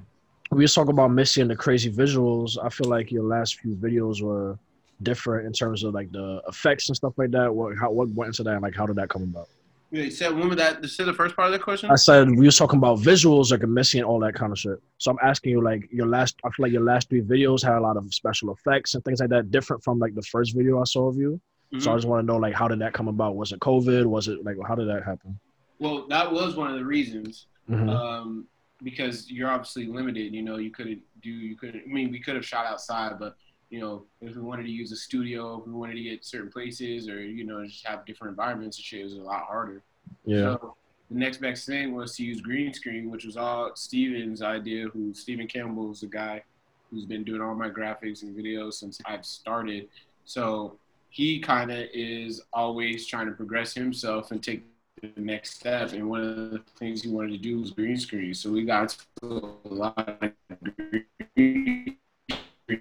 we 0.52 0.64
just 0.66 0.76
talk 0.76 0.90
about 0.90 1.10
Missy 1.12 1.40
and 1.40 1.50
the 1.50 1.56
crazy 1.56 1.90
visuals. 1.90 2.58
I 2.62 2.68
feel 2.68 2.90
like 2.90 3.12
your 3.12 3.24
last 3.24 3.60
few 3.62 3.76
videos 3.76 4.22
were 4.22 4.60
different 5.04 5.48
in 5.48 5.54
terms 5.54 5.84
of 5.84 5.94
like 5.94 6.12
the 6.12 6.42
effects 6.48 6.90
and 6.90 6.96
stuff 6.96 7.14
like 7.18 7.32
that. 7.32 7.54
What 7.54 7.78
how 7.78 7.92
what 7.92 8.10
went 8.10 8.30
into 8.30 8.44
that? 8.44 8.54
And 8.54 8.62
like 8.62 8.76
how 8.76 8.86
did 8.86 8.96
that 8.98 9.10
come 9.10 9.24
about? 9.24 9.48
Wait, 9.92 10.12
said 10.14 10.32
of 10.34 10.58
that. 10.58 10.86
Say 10.86 11.04
the 11.04 11.14
first 11.14 11.36
part 11.36 11.48
of 11.48 11.54
the 11.54 11.60
question. 11.60 11.90
I 11.90 11.96
said 11.96 12.30
we 12.30 12.46
was 12.46 12.58
talking 12.58 12.78
about 12.78 13.00
visuals 13.00 13.52
like 13.52 13.62
Missy 13.68 13.98
and 13.98 14.06
all 14.06 14.20
that 14.20 14.36
kind 14.36 14.52
of 14.52 14.60
shit. 14.60 14.80
So 15.00 15.10
I'm 15.12 15.18
asking 15.24 15.52
you 15.52 15.62
like 15.64 15.88
your 15.92 16.06
last. 16.06 16.36
I 16.44 16.50
feel 16.52 16.64
like 16.66 16.72
your 16.72 16.84
last 16.84 17.10
three 17.10 17.22
videos 17.22 17.64
had 17.64 17.74
a 17.76 17.80
lot 17.82 17.98
of 17.98 18.14
special 18.14 18.52
effects 18.54 18.94
and 18.94 19.04
things 19.04 19.20
like 19.20 19.30
that, 19.30 19.50
different 19.50 19.84
from 19.84 19.98
like 19.98 20.14
the 20.14 20.22
first 20.22 20.56
video 20.56 20.80
I 20.80 20.84
saw 20.84 21.08
of 21.08 21.16
you. 21.18 21.42
So 21.80 21.92
I 21.92 21.94
Mhm. 21.94 21.98
just 21.98 22.08
want 22.08 22.22
to 22.22 22.26
know 22.32 22.38
like 22.38 22.54
how 22.54 22.68
did 22.68 22.80
that 22.80 22.94
come 22.94 23.08
about? 23.08 23.36
Was 23.36 23.52
it 23.52 23.60
COVID? 23.60 24.06
Was 24.06 24.28
it 24.28 24.44
like 24.44 24.58
how 24.68 24.76
did 24.76 24.88
that 24.90 25.04
happen? 25.04 25.40
Well, 25.80 26.08
that 26.10 26.32
was 26.32 26.56
one 26.56 26.70
of 26.72 26.78
the 26.78 26.86
reasons. 26.86 27.48
Mhm. 27.70 27.90
Um, 27.90 28.48
because 28.84 29.30
you're 29.30 29.50
obviously 29.50 29.86
limited. 29.88 30.34
You 30.34 30.42
know, 30.44 30.58
you 30.58 30.72
couldn't 30.72 31.02
do. 31.22 31.30
You 31.32 31.56
couldn't. 31.56 31.84
I 31.86 31.92
mean, 31.92 32.12
we 32.12 32.20
could 32.20 32.36
have 32.36 32.46
shot 32.46 32.66
outside, 32.66 33.14
but 33.20 33.36
you 33.70 33.80
know, 33.80 34.04
if 34.22 34.36
we 34.36 34.42
wanted 34.42 34.64
to 34.64 34.72
use 34.72 34.92
a 34.92 34.96
studio, 34.96 35.60
if 35.60 35.68
we 35.68 35.74
wanted 35.74 35.96
to 35.96 36.04
get 36.04 36.26
certain 36.26 36.52
places, 36.52 37.08
or 37.08 37.22
you 37.22 37.46
know, 37.46 37.64
just 37.66 37.86
have 37.86 38.06
different 38.06 38.32
environments 38.32 38.78
and 38.78 38.86
shit, 38.86 39.02
it 39.02 39.04
was 39.04 39.14
a 39.14 39.22
lot 39.22 39.44
harder. 39.44 39.84
yeah. 40.26 40.56
So 40.56 40.76
the 41.12 41.18
next 41.18 41.38
best 41.42 41.66
thing 41.66 41.96
was 41.96 42.16
to 42.18 42.24
use 42.24 42.40
green 42.42 42.74
screen, 42.74 43.10
which 43.10 43.26
was 43.26 43.36
all 43.38 43.72
Steven's 43.76 44.42
idea. 44.42 44.88
Who 44.88 45.14
Steven 45.14 45.48
Campbell 45.48 45.92
is 45.92 46.02
the 46.02 46.08
guy 46.08 46.44
who's 46.90 47.06
been 47.06 47.24
doing 47.24 47.42
all 47.42 47.56
my 47.56 47.70
graphics 47.70 48.24
and 48.24 48.36
videos 48.36 48.74
since 48.74 49.00
I've 49.06 49.26
started. 49.26 49.88
So 50.26 50.78
he 51.10 51.40
kind 51.40 51.72
of 51.72 51.88
is 51.94 52.42
always 52.54 53.08
trying 53.08 53.28
to 53.28 53.32
progress 53.32 53.74
himself 53.74 54.32
and 54.32 54.44
take 54.44 54.64
the 55.02 55.12
next 55.22 55.56
step. 55.56 55.94
And 55.94 56.10
one 56.10 56.22
of 56.22 56.36
the 56.36 56.62
things 56.78 57.02
he 57.02 57.10
wanted 57.10 57.32
to 57.32 57.38
do 57.38 57.60
was 57.60 57.72
green 57.72 57.98
screen. 57.98 58.34
So 58.34 58.52
we 58.52 58.64
got 58.64 58.96
to 59.22 59.58
a 59.66 59.74
lot 59.74 60.22
of 60.22 60.32
green 60.64 61.06
screen 61.36 61.89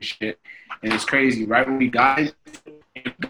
shit, 0.01 0.39
and 0.83 0.93
it's 0.93 1.05
crazy. 1.05 1.45
Right 1.47 1.67
when 1.67 1.79
we 1.79 1.89
got 1.89 2.33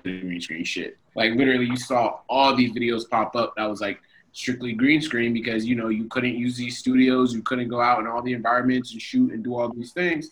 the 0.02 0.20
green 0.20 0.40
screen 0.40 0.64
shit, 0.64 0.98
like 1.14 1.34
literally, 1.34 1.66
you 1.66 1.76
saw 1.76 2.20
all 2.28 2.54
these 2.56 2.72
videos 2.72 3.08
pop 3.08 3.36
up 3.36 3.54
that 3.56 3.68
was 3.68 3.80
like 3.80 4.00
strictly 4.32 4.72
green 4.72 5.00
screen 5.00 5.32
because 5.32 5.64
you 5.64 5.74
know 5.74 5.88
you 5.88 6.04
couldn't 6.08 6.34
use 6.36 6.56
these 6.56 6.78
studios, 6.78 7.34
you 7.34 7.42
couldn't 7.42 7.68
go 7.68 7.80
out 7.80 7.98
in 8.00 8.06
all 8.06 8.22
the 8.22 8.32
environments 8.32 8.92
and 8.92 9.00
shoot 9.02 9.32
and 9.32 9.42
do 9.42 9.54
all 9.56 9.68
these 9.72 9.92
things. 9.92 10.30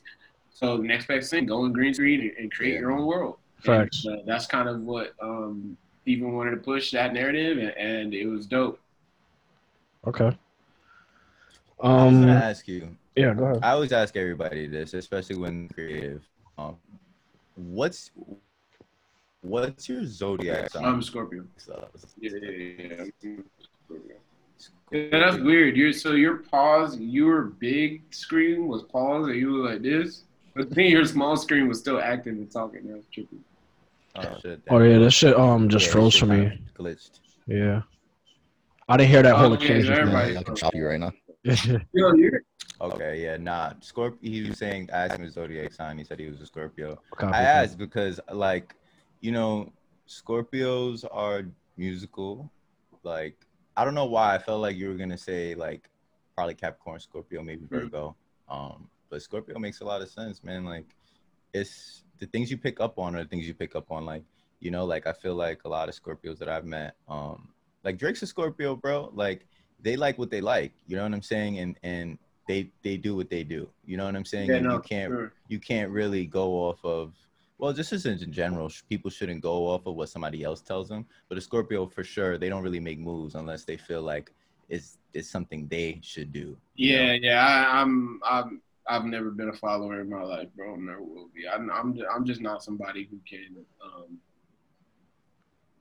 So 0.50 0.76
the 0.78 0.84
next 0.84 1.06
best 1.06 1.30
thing, 1.30 1.44
go 1.46 1.64
in 1.66 1.72
green 1.72 1.92
screen 1.92 2.32
and, 2.38 2.50
create 2.50 2.74
Yeah. 2.74 2.80
your 2.80 2.92
own 2.92 3.04
world. 3.06 3.36
Facts. 3.58 4.04
And, 4.06 4.20
uh, 4.20 4.22
that's 4.24 4.46
kind 4.46 4.68
of 4.68 4.80
what 4.82 5.12
um, 5.20 5.76
Steven 6.02 6.32
wanted 6.32 6.52
to 6.52 6.56
push 6.58 6.92
that 6.92 7.12
narrative, 7.12 7.58
and, 7.58 7.76
and 7.76 8.14
it 8.14 8.26
was 8.26 8.46
dope. 8.46 8.78
Okay. 10.06 10.36
I 11.82 11.88
was 12.04 12.14
Um. 12.14 12.20
gonna 12.22 12.32
ask 12.34 12.66
you. 12.68 12.96
Yeah. 13.16 13.34
Go 13.34 13.44
ahead. 13.44 13.60
I 13.62 13.70
always 13.70 13.92
ask 13.92 14.16
everybody 14.16 14.66
this, 14.66 14.94
especially 14.94 15.36
when 15.36 15.68
creative. 15.68 16.22
Um, 16.58 16.76
what's 17.54 18.10
what's 19.42 19.88
your 19.88 20.04
zodiac 20.04 20.70
sign? 20.70 20.84
I'm 20.84 21.02
Scorpio. 21.02 21.44
So- 21.56 21.88
Yeah, 22.20 22.30
yeah, 22.42 22.50
yeah. 22.50 23.04
yeah. 23.22 23.36
Scorpio. 23.86 24.16
Yeah, 24.92 25.08
that's 25.10 25.36
weird. 25.38 25.76
You're 25.76 25.92
so 25.92 26.12
your 26.12 26.38
pause, 26.38 26.96
your 26.98 27.42
big 27.42 28.02
screen 28.14 28.66
was 28.68 28.82
paused, 28.84 29.28
and 29.30 29.38
you 29.38 29.52
were 29.52 29.70
like 29.70 29.82
this, 29.82 30.24
but 30.54 30.70
then 30.70 30.86
your 30.86 31.04
small 31.04 31.36
screen 31.36 31.68
was 31.68 31.78
still 31.78 32.00
active 32.00 32.34
and 32.34 32.50
talking. 32.50 32.86
That's 32.86 33.06
trippy. 33.06 33.38
Oh 34.16 34.38
shit. 34.40 34.60
Oh 34.70 34.78
yeah, 34.78 34.98
that 34.98 35.10
shit 35.10 35.36
um 35.36 35.68
just 35.68 35.86
Yeah, 35.86 35.92
froze 35.92 36.16
for 36.16 36.26
me. 36.26 36.58
Glitched. 36.78 37.20
Yeah. 37.46 37.82
I 38.88 38.96
didn't 38.96 39.10
hear 39.10 39.22
that 39.22 39.36
whole 39.36 39.46
Oh, 39.46 39.48
yeah, 39.50 39.54
exchange. 39.56 39.86
just 39.86 39.90
now. 39.96 40.00
everybody- 40.02 40.32
Yeah, 40.34 40.40
I 40.40 40.42
can 40.44 40.54
chop 40.56 40.74
you 40.74 40.86
right 40.86 41.00
now. 41.00 41.12
Yo, 41.92 42.12
you're 42.14 42.42
Okay, 42.80 43.22
yeah, 43.22 43.36
nah. 43.36 43.72
Scorpio. 43.80 44.18
He 44.30 44.42
was 44.48 44.58
saying, 44.58 44.90
I 44.92 45.04
asked 45.06 45.14
him 45.16 45.22
his 45.24 45.34
zodiac 45.34 45.72
sign. 45.72 45.96
He 45.96 46.04
said 46.04 46.18
he 46.18 46.26
was 46.28 46.40
a 46.40 46.46
Scorpio. 46.46 47.00
Copy, 47.12 47.24
I 47.24 47.30
copy. 47.30 47.44
asked 47.46 47.78
because, 47.78 48.20
like, 48.32 48.74
you 49.20 49.32
know, 49.32 49.72
Scorpios 50.08 51.04
are 51.10 51.44
musical. 51.76 52.50
Like, 53.02 53.46
I 53.76 53.84
don't 53.84 53.94
know 53.94 54.04
why 54.06 54.34
I 54.34 54.38
felt 54.38 54.60
like 54.60 54.76
you 54.76 54.88
were 54.88 54.94
gonna 54.94 55.16
say 55.18 55.54
like 55.54 55.88
probably 56.34 56.54
Capricorn, 56.54 57.00
Scorpio, 57.00 57.42
maybe 57.42 57.64
Mhm. 57.66 57.68
Virgo. 57.70 58.16
Um, 58.48 58.88
but 59.08 59.22
Scorpio 59.22 59.58
makes 59.58 59.80
a 59.80 59.84
lot 59.84 60.02
of 60.02 60.08
sense, 60.10 60.42
man. 60.44 60.64
Like, 60.64 60.84
it's 61.54 62.04
the 62.18 62.26
things 62.26 62.50
you 62.50 62.58
pick 62.58 62.80
up 62.80 62.98
on 62.98 63.14
are 63.16 63.22
the 63.22 63.28
things 63.28 63.46
you 63.46 63.54
pick 63.54 63.74
up 63.76 63.90
on. 63.90 64.04
Like, 64.04 64.24
you 64.60 64.70
know, 64.70 64.84
like 64.84 65.06
I 65.06 65.12
feel 65.12 65.34
like 65.34 65.62
a 65.64 65.68
lot 65.68 65.88
of 65.88 65.94
Scorpios 65.94 66.38
that 66.38 66.48
I've 66.48 66.64
met, 66.66 66.96
um, 67.08 67.48
like 67.84 67.96
Drake's 67.98 68.22
a 68.22 68.26
Scorpio, 68.26 68.76
bro. 68.76 69.10
Like 69.14 69.46
they 69.80 69.96
like 69.96 70.18
what 70.18 70.30
they 70.30 70.40
like. 70.40 70.72
You 70.86 70.96
know 70.96 71.02
what 71.02 71.12
I'm 71.12 71.22
saying? 71.22 71.58
And 71.58 71.78
and 71.82 72.18
they 72.48 72.70
they 72.82 72.96
do 72.96 73.16
what 73.16 73.30
they 73.30 73.44
do. 73.44 73.68
You 73.84 73.96
know 73.96 74.04
what 74.04 74.16
I'm 74.16 74.24
saying? 74.24 74.50
Yeah, 74.50 74.60
no, 74.60 74.74
you 74.74 74.80
can't 74.80 75.10
sure. 75.10 75.32
you 75.48 75.58
can't 75.58 75.90
really 75.90 76.26
go 76.26 76.52
off 76.52 76.84
of 76.84 77.14
well 77.58 77.72
just 77.72 77.92
as 77.92 78.06
in 78.06 78.32
general 78.32 78.70
people 78.88 79.10
shouldn't 79.10 79.40
go 79.40 79.66
off 79.66 79.86
of 79.86 79.94
what 79.94 80.08
somebody 80.10 80.42
else 80.42 80.60
tells 80.60 80.90
them 80.90 81.06
but 81.30 81.38
a 81.38 81.40
scorpio 81.40 81.86
for 81.86 82.04
sure 82.04 82.36
they 82.36 82.50
don't 82.50 82.62
really 82.62 82.78
make 82.80 82.98
moves 82.98 83.34
unless 83.34 83.64
they 83.64 83.78
feel 83.78 84.02
like 84.02 84.30
it's 84.68 84.98
it's 85.14 85.30
something 85.30 85.66
they 85.68 85.98
should 86.02 86.34
do 86.34 86.54
you 86.76 86.96
know? 86.96 87.02
Yeah, 87.02 87.12
yeah. 87.12 87.46
I, 87.46 87.80
I'm, 87.80 88.20
I'm, 88.24 88.60
I've 88.88 89.04
never 89.04 89.30
been 89.30 89.48
a 89.48 89.52
follower 89.52 90.00
in 90.00 90.10
my 90.10 90.22
life, 90.22 90.48
bro. 90.56 90.76
Never 90.76 91.02
will 91.02 91.28
be. 91.34 91.48
I'm, 91.48 91.70
I'm, 91.70 91.98
I'm 92.14 92.24
just 92.24 92.40
not 92.40 92.62
somebody 92.62 93.08
who 93.10 93.18
can. 93.28 93.56
Um, 93.82 94.18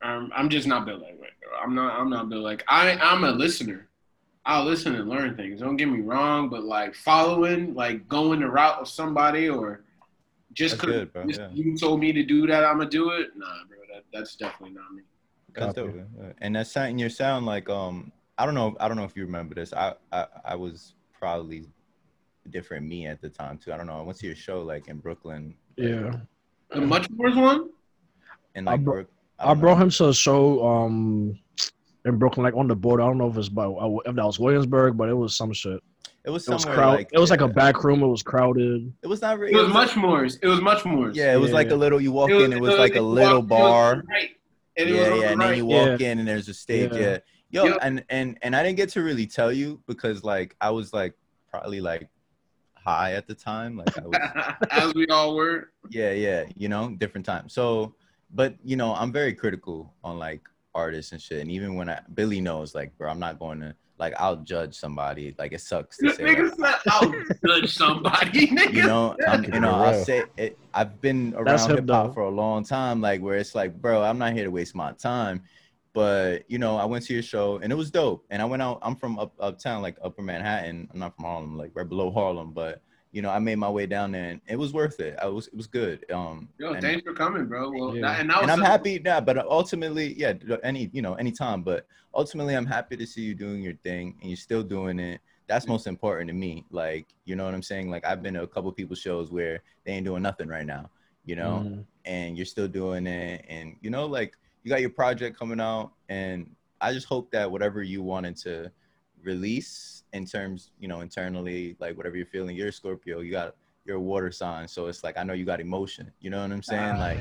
I'm, 0.06 0.32
I'm 0.36 0.50
just 0.50 0.68
not 0.68 0.86
built 0.86 1.02
like 1.02 1.20
that. 1.20 1.30
I'm 1.64 1.74
not, 1.76 2.00
I'm 2.00 2.10
not 2.10 2.30
built 2.30 2.44
like. 2.44 2.64
I, 2.68 2.92
I'm 2.92 3.24
a 3.24 3.32
listener. 3.32 3.88
I'll 4.46 4.64
listen 4.64 4.96
and 4.96 5.10
learn 5.10 5.36
things. 5.36 5.62
Don't 5.62 5.76
get 5.76 5.88
me 5.88 6.02
wrong, 6.02 6.50
but 6.50 6.64
like 6.64 6.94
following, 6.94 7.74
like 7.74 8.08
going 8.08 8.42
the 8.42 8.48
route 8.48 8.80
of 8.80 8.88
somebody, 8.88 9.50
or 9.50 9.84
just 10.54 10.74
That's 10.76 10.82
'cause 10.84 10.92
good, 10.92 11.14
bro, 11.14 11.26
just 11.26 11.40
yeah. 11.40 11.50
you 11.52 11.76
told 11.78 12.00
me 12.00 12.14
to 12.14 12.24
do 12.24 12.46
that, 12.48 12.64
I'm 12.64 12.78
gonna 12.78 12.90
do 12.90 13.10
it. 13.10 13.30
Nah, 13.36 13.46
bro. 13.68 13.78
That, 13.92 14.04
that's 14.14 14.36
definitely 14.36 14.76
not 14.76 14.94
me. 14.94 15.02
That's 15.56 15.74
dope. 15.74 15.96
And 16.40 16.56
that 16.56 16.68
sound 16.68 17.00
your 17.00 17.10
sound 17.10 17.46
like 17.46 17.70
um 17.70 18.12
I 18.38 18.46
don't 18.46 18.54
know 18.54 18.76
I 18.80 18.88
don't 18.88 18.98
know 18.98 19.04
if 19.06 19.16
you 19.16 19.24
remember 19.26 19.56
this. 19.56 19.74
I 19.74 19.94
I, 20.12 20.28
I 20.44 20.56
was 20.56 20.94
probably 21.14 21.66
different 22.52 22.86
me 22.86 23.08
at 23.08 23.22
the 23.22 23.30
time 23.30 23.58
too. 23.58 23.74
I 23.74 23.78
don't 23.78 23.88
know. 23.88 23.98
I 23.98 24.02
went 24.04 24.20
to 24.20 24.28
your 24.28 24.36
show 24.36 24.62
like 24.62 24.90
in 24.90 24.98
Brooklyn. 24.98 25.56
like, 25.78 25.88
Yeah. 25.90 26.12
The 26.70 26.82
much 26.82 27.10
worse 27.12 27.36
one. 27.36 27.70
In 28.54 28.68
I 28.68 28.72
like 28.72 28.84
bro- 28.84 29.06
Brook- 29.38 29.48
I 29.50 29.54
brought 29.54 29.78
know. 29.78 29.84
him 29.86 29.90
to 29.92 30.10
a 30.10 30.14
show 30.14 30.66
um 30.66 31.40
in 32.06 32.18
Brooklyn, 32.18 32.44
like 32.44 32.56
on 32.56 32.68
the 32.68 32.76
border. 32.76 33.04
I 33.04 33.08
don't 33.08 33.18
know 33.18 33.30
if 33.30 33.38
it's 33.38 33.50
by 33.50 33.66
if 34.06 34.16
that 34.16 34.26
was 34.26 34.40
Williamsburg, 34.40 34.96
but 34.98 35.10
it 35.10 35.14
was 35.14 35.36
some 35.36 35.52
shit. 35.54 35.82
It 36.24 36.30
was 36.32 36.48
It 36.48 36.54
was 36.54 36.66
crowd. 36.66 36.96
like 36.96 37.10
it 37.14 37.20
was 37.20 37.30
like 37.30 37.42
a 37.42 37.48
back 37.48 37.84
room. 37.84 38.02
It 38.02 38.08
was 38.08 38.24
crowded. 38.24 38.92
It 39.04 39.08
was 39.08 39.22
not 39.22 39.38
really. 39.38 39.54
It 39.54 39.62
was 39.62 39.72
much 39.72 39.96
more. 39.96 40.26
It 40.26 40.40
was 40.48 40.62
much 40.62 40.84
more. 40.86 41.12
Yeah, 41.12 41.34
it 41.34 41.40
was 41.40 41.52
like 41.52 41.70
a 41.72 41.76
little. 41.76 42.02
You 42.02 42.12
walk 42.12 42.32
in, 42.32 42.52
it 42.54 42.60
was 42.60 42.78
like 42.78 42.96
a 42.96 43.02
little 43.02 43.42
walk- 43.42 43.50
it 43.50 43.50
was 43.54 43.60
bar. 43.60 43.92
on 43.92 44.04
right, 44.10 44.30
and 44.78 44.90
yeah, 44.90 44.96
yeah, 44.96 45.10
the 45.10 45.28
and 45.30 45.42
then 45.42 45.58
you 45.58 45.66
walk 45.66 46.00
Yeah. 46.00 46.12
in 46.12 46.20
and 46.20 46.28
there's 46.28 46.48
a 46.50 46.54
stage. 46.54 46.92
Yeah. 46.94 47.00
Yeah, 47.00 47.18
yo, 47.52 47.64
Yep. 47.66 47.78
and 47.84 48.04
and 48.10 48.38
and 48.42 48.56
I 48.56 48.64
didn't 48.64 48.78
get 48.78 48.90
to 48.90 49.02
really 49.04 49.28
tell 49.28 49.52
you 49.52 49.82
because 49.88 50.24
like 50.24 50.56
I 50.62 50.72
was 50.72 50.94
like 50.94 51.14
probably 51.52 51.80
like 51.80 52.10
high 52.76 53.14
at 53.14 53.28
the 53.28 53.36
time. 53.36 53.78
Like 53.78 53.96
I 53.98 54.02
was. 54.08 54.58
As 54.72 54.94
we 54.96 55.08
all 55.08 55.36
were. 55.36 55.70
yeah 55.92 56.12
yeah 56.12 56.46
you 56.56 56.70
know 56.70 56.96
different 56.98 57.26
time 57.26 57.48
so 57.50 57.94
but 58.36 58.56
you 58.64 58.76
know 58.76 58.94
i'm 58.96 59.12
very 59.12 59.34
critical 59.34 59.94
on 60.04 60.20
like 60.20 60.42
artists 60.76 61.14
and 61.14 61.22
shit. 61.22 61.40
And 61.40 61.50
even 61.50 61.76
when 61.76 61.90
i 61.90 62.00
Billie 62.14 62.42
knows 62.42 62.76
like 62.76 62.96
bro 62.98 63.10
i'm 63.10 63.20
not 63.20 63.40
going 63.40 63.62
to 63.62 63.74
like 63.98 64.14
i'll 64.20 64.36
judge 64.36 64.76
somebody. 64.76 65.34
Like 65.40 65.54
it 65.54 65.62
sucks 65.62 65.98
to 65.98 66.14
say 66.14 66.24
nigga 66.24 66.58
like, 66.58 66.82
said, 66.82 66.92
I'll 66.92 67.14
judge 67.48 67.74
somebody. 67.74 68.48
Nigga. 68.48 68.74
you 68.74 68.86
know 68.86 69.16
I'm, 69.28 69.44
you 69.46 69.60
know, 69.62 69.72
I'll 69.72 70.04
say 70.04 70.26
it, 70.38 70.60
I've 70.74 71.00
been 71.02 71.34
around 71.36 71.70
hip 71.70 71.90
hop 71.90 72.14
for 72.14 72.24
a 72.24 72.30
long 72.30 72.66
time 72.66 73.00
like 73.02 73.22
where 73.22 73.38
it's 73.38 73.56
like 73.56 73.82
bro 73.82 74.04
i'm 74.04 74.18
not 74.18 74.34
here 74.34 74.44
to 74.44 74.52
waste 74.52 74.76
my 74.76 74.92
time. 74.92 75.42
But 75.94 76.44
you 76.50 76.60
know 76.60 76.76
i 76.76 76.84
went 76.84 77.06
to 77.06 77.14
your 77.14 77.24
show 77.24 77.58
and 77.64 77.72
it 77.72 77.76
was 77.76 77.90
dope. 77.90 78.26
And 78.30 78.42
i 78.42 78.46
went 78.46 78.62
out 78.62 78.80
i'm 78.82 78.98
from 78.98 79.18
up 79.18 79.34
uptown 79.40 79.82
like 79.82 79.98
upper 80.04 80.22
manhattan. 80.22 80.90
I'm 80.94 81.00
not 81.00 81.16
from 81.16 81.24
harlem 81.24 81.58
like 81.58 81.72
right 81.74 81.88
below 81.88 82.12
harlem 82.12 82.52
but 82.52 82.82
you 83.16 83.22
know 83.22 83.30
i 83.30 83.40
made 83.40 83.56
my 83.56 83.70
way 83.70 83.86
down 83.86 84.12
there 84.12 84.26
and 84.32 84.42
it 84.46 84.58
was 84.58 84.74
worth 84.74 85.00
it 85.00 85.16
i 85.22 85.26
was 85.26 85.48
it 85.48 85.56
was 85.56 85.68
good 85.68 86.04
um 86.12 86.50
Yo, 86.60 86.74
and- 86.74 86.82
thanks 86.82 87.04
for 87.04 87.14
coming, 87.14 87.46
bro. 87.46 87.72
Well, 87.72 87.96
Yeah. 87.96 88.02
that, 88.02 88.20
and, 88.20 88.30
that 88.30 88.42
and 88.44 88.52
I'm 88.52 88.62
a- 88.62 88.66
happy, 88.66 89.02
yeah. 89.06 89.22
But 89.22 89.38
ultimately, 89.38 90.14
yeah, 90.20 90.34
any 90.64 90.90
you 90.92 91.02
know, 91.02 91.14
any 91.16 91.32
time. 91.32 91.62
But 91.64 91.88
ultimately, 92.14 92.56
I'm 92.56 92.66
happy 92.66 92.98
to 92.98 93.06
see 93.08 93.22
you 93.22 93.34
doing 93.34 93.62
your 93.64 93.76
thing 93.88 94.06
and 94.20 94.30
you're 94.30 94.38
still 94.50 94.64
doing 94.64 95.00
it. 95.00 95.22
That's 95.48 95.66
most 95.68 95.88
important 95.88 96.28
to 96.28 96.34
me. 96.34 96.66
Like, 96.72 97.06
you 97.24 97.36
know 97.38 97.46
what 97.46 97.54
I'm 97.54 97.62
saying? 97.64 97.90
Like, 97.90 98.04
I've 98.06 98.22
been 98.22 98.34
to 98.34 98.44
a 98.44 98.48
couple 98.48 98.72
people's 98.74 99.00
shows 99.00 99.32
where 99.32 99.62
they 99.86 99.94
ain't 99.94 100.06
doing 100.06 100.24
nothing 100.24 100.48
right 100.50 100.66
now, 100.66 100.90
you 101.26 101.36
know, 101.38 101.64
Mhm. 101.66 101.86
and 102.06 102.36
you're 102.36 102.46
still 102.56 102.68
doing 102.68 103.08
it, 103.08 103.46
and 103.48 103.76
you 103.82 103.90
know, 103.90 104.06
like 104.08 104.36
you 104.64 104.70
got 104.70 104.82
your 104.82 104.90
project 104.90 105.38
coming 105.40 105.62
out, 105.62 105.92
and 106.10 106.54
I 106.82 106.92
just 106.92 107.08
hope 107.08 107.32
that 107.32 107.50
whatever 107.50 107.82
you 107.82 108.02
wanted 108.04 108.36
to 108.48 108.72
release 109.24 110.04
in 110.16 110.26
terms, 110.26 110.72
you 110.80 110.88
know, 110.88 111.00
internally, 111.02 111.76
like 111.84 111.94
whatever 111.98 112.16
you're 112.20 112.26
feeling, 112.38 112.56
you're 112.56 112.70
a 112.70 112.72
Scorpio, 112.80 113.20
you 113.20 113.32
got 113.32 113.56
you're 113.86 113.98
a 113.98 114.02
water 114.14 114.32
sign, 114.32 114.68
so 114.68 114.88
it's 114.88 115.04
like 115.04 115.16
I 115.18 115.24
know 115.24 115.34
you 115.40 115.46
got 115.46 115.60
emotion. 115.60 116.06
You 116.24 116.30
know 116.32 116.42
what 116.42 116.52
I'm 116.52 116.64
saying? 116.64 116.96
Ah, 116.96 117.06
Like. 117.08 117.20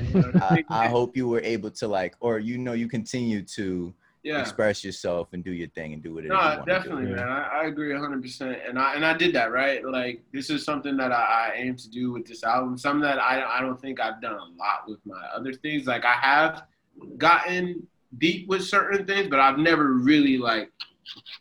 I, 0.51 0.85
I 0.85 0.87
hope 0.87 1.15
you 1.15 1.27
were 1.27 1.41
able 1.55 1.69
to 1.81 1.85
like, 1.87 2.13
or 2.21 2.39
you 2.39 2.57
know, 2.57 2.73
you 2.73 2.87
continue 2.87 3.41
to 3.59 3.93
yeah. 4.23 4.39
express 4.41 4.83
yourself 4.83 5.33
and 5.33 5.43
do 5.43 5.53
your 5.61 5.67
thing 5.77 5.93
and 5.93 6.01
do 6.01 6.11
what 6.15 6.23
it 6.25 6.27
is. 6.27 6.31
you 6.31 6.35
No, 6.37 6.41
wanna 6.43 6.65
do. 6.65 6.71
definitely, 6.75 7.05
man. 7.17 7.27
I, 7.29 7.41
I 7.61 7.63
agree 7.71 7.93
100. 7.93 8.19
percent 8.23 8.57
And 8.67 8.79
I 8.79 8.95
and 8.95 9.05
I 9.05 9.13
did 9.23 9.31
that 9.35 9.51
right. 9.61 9.85
Like 9.85 10.23
this 10.33 10.49
is 10.49 10.63
something 10.69 10.95
that 10.97 11.11
I, 11.11 11.23
I 11.49 11.53
aim 11.63 11.75
to 11.83 11.87
do 11.99 12.11
with 12.15 12.25
this 12.25 12.43
album. 12.43 12.77
Something 12.85 13.01
that 13.09 13.19
I 13.19 13.33
I 13.57 13.61
don't 13.61 13.79
think 13.79 13.99
I've 13.99 14.19
done 14.27 14.39
a 14.47 14.49
lot 14.63 14.79
with 14.87 15.01
my 15.05 15.23
other 15.37 15.53
things. 15.53 15.85
Like 15.93 16.05
I 16.05 16.13
have 16.13 16.63
gotten 17.17 17.85
deep 18.17 18.47
with 18.47 18.63
certain 18.63 19.05
things, 19.05 19.27
but 19.27 19.39
I've 19.39 19.59
never 19.59 19.93
really 19.93 20.37
like 20.39 20.71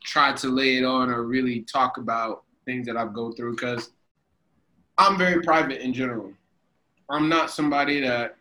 tried 0.02 0.36
to 0.38 0.48
lay 0.48 0.76
it 0.76 0.84
on 0.84 1.10
or 1.10 1.22
really 1.24 1.62
talk 1.62 1.96
about 1.96 2.44
things 2.64 2.86
that 2.86 2.96
I've 2.96 3.12
go 3.12 3.32
through 3.32 3.56
because 3.56 3.90
I'm 4.98 5.18
very 5.18 5.42
private 5.42 5.82
in 5.82 5.92
general. 5.92 6.32
I'm 7.10 7.28
not 7.28 7.50
somebody 7.50 8.00
that 8.00 8.36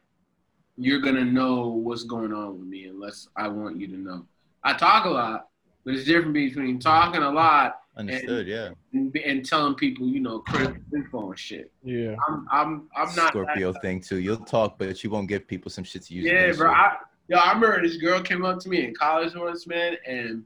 you're 0.77 1.01
gonna 1.01 1.25
know 1.25 1.67
what's 1.67 2.03
going 2.03 2.33
on 2.33 2.59
with 2.59 2.67
me 2.67 2.85
unless 2.85 3.27
I 3.35 3.47
want 3.47 3.79
you 3.79 3.87
to 3.87 3.97
know. 3.97 4.25
I 4.63 4.73
talk 4.73 5.05
a 5.05 5.09
lot, 5.09 5.49
but 5.83 5.93
it's 5.93 6.05
different 6.05 6.33
between 6.33 6.79
talking 6.79 7.21
a 7.21 7.31
lot 7.31 7.83
Understood, 7.95 8.47
yeah. 8.47 8.69
and, 8.93 9.15
and 9.17 9.45
telling 9.45 9.75
people, 9.75 10.07
you 10.07 10.19
know, 10.19 10.39
critical 10.39 10.81
info 10.95 11.29
and 11.29 11.37
shit. 11.37 11.71
Yeah. 11.83 12.15
I'm 12.27 12.47
I'm 12.51 12.89
I'm 12.95 13.05
not 13.15 13.15
that 13.15 13.27
Scorpio 13.29 13.71
thing 13.73 14.01
too. 14.01 14.17
You'll 14.17 14.37
talk, 14.37 14.79
but 14.79 15.03
you 15.03 15.11
won't 15.11 15.27
give 15.27 15.47
people 15.47 15.69
some 15.69 15.83
shit 15.83 16.01
to 16.03 16.13
use. 16.15 16.25
Yeah, 16.25 16.51
bro. 16.53 16.71
I, 16.71 16.95
yo, 17.27 17.37
I 17.37 17.53
remember 17.53 17.83
this 17.83 17.97
girl 17.97 18.19
came 18.19 18.45
up 18.45 18.59
to 18.61 18.69
me 18.69 18.83
in 18.83 18.95
college 18.95 19.35
once, 19.35 19.67
man, 19.67 19.97
and 20.07 20.43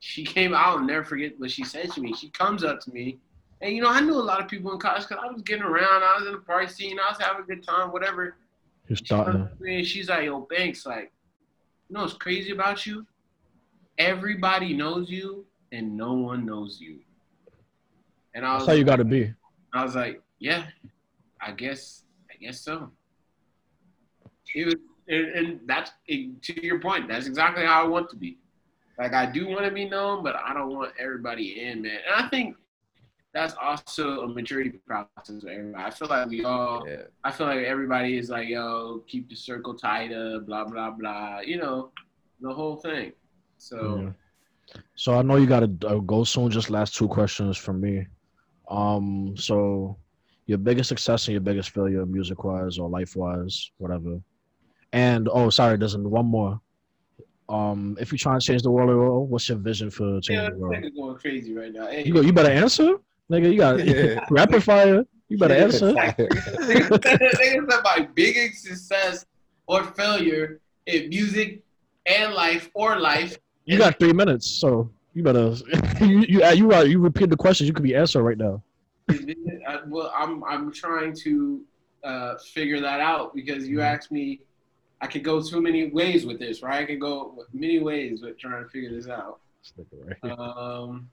she 0.00 0.24
came. 0.24 0.54
I'll 0.54 0.80
never 0.80 1.04
forget 1.04 1.38
what 1.38 1.50
she 1.50 1.64
said 1.64 1.90
to 1.92 2.00
me. 2.00 2.14
She 2.14 2.30
comes 2.30 2.64
up 2.64 2.80
to 2.80 2.92
me, 2.92 3.18
and 3.60 3.74
you 3.74 3.82
know, 3.82 3.90
I 3.90 4.00
knew 4.00 4.14
a 4.14 4.22
lot 4.22 4.40
of 4.40 4.48
people 4.48 4.72
in 4.72 4.78
college 4.78 5.06
because 5.08 5.22
I 5.22 5.30
was 5.30 5.42
getting 5.42 5.64
around. 5.64 6.02
I 6.02 6.16
was 6.18 6.26
in 6.26 6.32
the 6.32 6.38
party 6.38 6.68
scene. 6.68 6.98
I 6.98 7.10
was 7.10 7.20
having 7.20 7.42
a 7.42 7.46
good 7.46 7.66
time, 7.66 7.92
whatever. 7.92 8.36
She 8.88 8.96
starting. 8.96 9.48
me 9.58 9.78
and 9.78 9.86
she's 9.86 10.08
like, 10.08 10.24
"Yo, 10.24 10.40
Banks, 10.40 10.86
like, 10.86 11.12
you 11.88 11.94
know 11.94 12.02
what's 12.02 12.14
crazy 12.14 12.52
about 12.52 12.86
you? 12.86 13.06
Everybody 13.98 14.74
knows 14.74 15.10
you, 15.10 15.44
and 15.72 15.96
no 15.96 16.12
one 16.12 16.46
knows 16.46 16.78
you." 16.80 17.00
And 18.34 18.44
I 18.44 18.52
That's 18.52 18.62
was, 18.62 18.68
how 18.68 18.74
you 18.74 18.84
got 18.84 18.96
to 18.96 19.04
be. 19.04 19.32
I 19.72 19.82
was 19.82 19.94
like, 19.94 20.22
"Yeah, 20.38 20.66
I 21.40 21.52
guess, 21.52 22.04
I 22.30 22.36
guess 22.36 22.60
so." 22.60 22.90
It 24.54 24.66
was, 24.66 24.74
and, 25.08 25.26
and 25.28 25.60
that's 25.66 25.90
to 26.06 26.64
your 26.64 26.80
point. 26.80 27.08
That's 27.08 27.26
exactly 27.26 27.64
how 27.64 27.82
I 27.82 27.86
want 27.86 28.08
to 28.10 28.16
be. 28.16 28.38
Like 28.98 29.12
I 29.12 29.26
do 29.26 29.46
want 29.48 29.64
to 29.64 29.70
be 29.70 29.88
known, 29.88 30.22
but 30.22 30.36
I 30.36 30.54
don't 30.54 30.74
want 30.74 30.92
everybody 30.98 31.60
in, 31.62 31.82
man. 31.82 31.98
And 32.06 32.24
I 32.24 32.28
think 32.28 32.56
that's 33.34 33.54
also 33.60 34.22
a 34.22 34.28
maturity 34.28 34.80
process 34.86 35.42
for 35.42 35.50
everybody. 35.50 35.84
I 35.84 35.90
feel 35.90 36.08
like 36.08 36.28
we 36.28 36.44
all, 36.44 36.88
yeah. 36.88 37.02
I 37.22 37.30
feel 37.30 37.46
like 37.46 37.64
everybody 37.64 38.16
is 38.16 38.30
like, 38.30 38.48
yo, 38.48 39.02
keep 39.06 39.28
the 39.28 39.36
circle 39.36 39.74
tighter, 39.74 40.40
blah 40.40 40.64
blah 40.64 40.90
blah. 40.90 41.40
You 41.40 41.58
know, 41.58 41.90
the 42.40 42.52
whole 42.52 42.76
thing. 42.76 43.12
So 43.58 44.00
Yeah. 44.02 44.10
So 44.94 45.14
I 45.18 45.22
know 45.22 45.36
you 45.36 45.46
got 45.46 45.60
to 45.60 45.88
uh, 45.88 45.98
go 45.98 46.24
soon. 46.24 46.50
Just 46.50 46.70
last 46.70 46.96
two 46.96 47.08
questions 47.08 47.56
from 47.56 47.80
me. 47.80 48.06
Um, 48.68 49.34
so 49.36 49.96
your 50.46 50.58
biggest 50.58 50.88
success 50.88 51.26
and 51.26 51.32
your 51.32 51.40
biggest 51.40 51.70
failure, 51.70 52.04
music 52.06 52.42
wise 52.44 52.78
or 52.78 52.88
life 52.88 53.16
wise, 53.16 53.70
whatever. 53.78 54.20
And 54.92 55.28
oh, 55.32 55.50
sorry, 55.50 55.76
there's 55.76 55.96
one 55.96 56.26
more. 56.26 56.60
Um, 57.48 57.96
if 58.00 58.10
you're 58.10 58.18
trying 58.18 58.40
to 58.40 58.44
change 58.46 58.62
the 58.62 58.70
world, 58.70 59.30
what's 59.30 59.48
your 59.48 59.58
vision 59.58 59.90
for 59.90 60.20
changing 60.20 60.44
this 60.46 60.52
the 60.54 60.58
world? 60.58 60.74
nigga's 60.74 60.96
going 60.96 61.16
crazy 61.16 61.54
right 61.54 61.72
now. 61.72 61.86
Hey, 61.86 62.04
You 62.04 62.12
go. 62.12 62.20
You 62.20 62.32
better 62.32 62.50
answer, 62.50 62.96
nigga. 63.30 63.52
You 63.52 63.58
got 63.58 63.86
Yeah. 63.86 64.18
rapid 64.30 64.64
fire. 64.64 65.04
You 65.28 65.38
better 65.38 65.54
answer. 65.54 65.92
nigga 65.92 67.36
said 67.36 67.82
my 67.84 68.08
biggest 68.14 68.64
success 68.64 69.24
or 69.66 69.84
failure 69.84 70.60
in 70.86 71.08
music 71.08 71.62
and 72.06 72.34
life 72.34 72.70
or 72.74 72.98
life. 72.98 73.36
You 73.64 73.78
got 73.78 73.98
three 73.98 74.12
minutes, 74.12 74.46
so 74.48 74.90
you 75.14 75.22
better. 75.22 75.54
you 76.00 76.24
you 76.28 76.42
uh, 76.44 76.50
you, 76.50 76.72
uh, 76.72 76.82
you 76.82 76.98
repeat 77.00 77.30
the 77.30 77.36
questions. 77.36 77.68
You 77.68 77.74
could 77.74 77.82
be 77.84 77.94
answering 77.94 78.24
right 78.24 78.38
now. 78.38 78.62
I- 79.10 79.80
well, 79.86 80.12
I'm 80.16 80.42
I'm 80.44 80.72
trying 80.72 81.14
to 81.24 81.62
uh, 82.04 82.34
figure 82.38 82.80
that 82.80 83.00
out 83.00 83.34
because 83.34 83.68
you 83.68 83.78
Mhm. 83.78 83.84
asked 83.94 84.10
me. 84.10 84.40
I 85.00 85.06
could 85.06 85.24
go 85.24 85.42
too 85.42 85.60
many 85.60 85.90
ways 85.90 86.24
with 86.24 86.38
this, 86.38 86.62
right? 86.62 86.82
I 86.82 86.86
could 86.86 87.00
go 87.00 87.44
many 87.52 87.78
ways 87.78 88.22
with 88.22 88.38
trying 88.38 88.62
to 88.64 88.68
figure 88.70 88.90
this 88.90 89.08
out. 89.08 89.40
Um, 90.22 91.10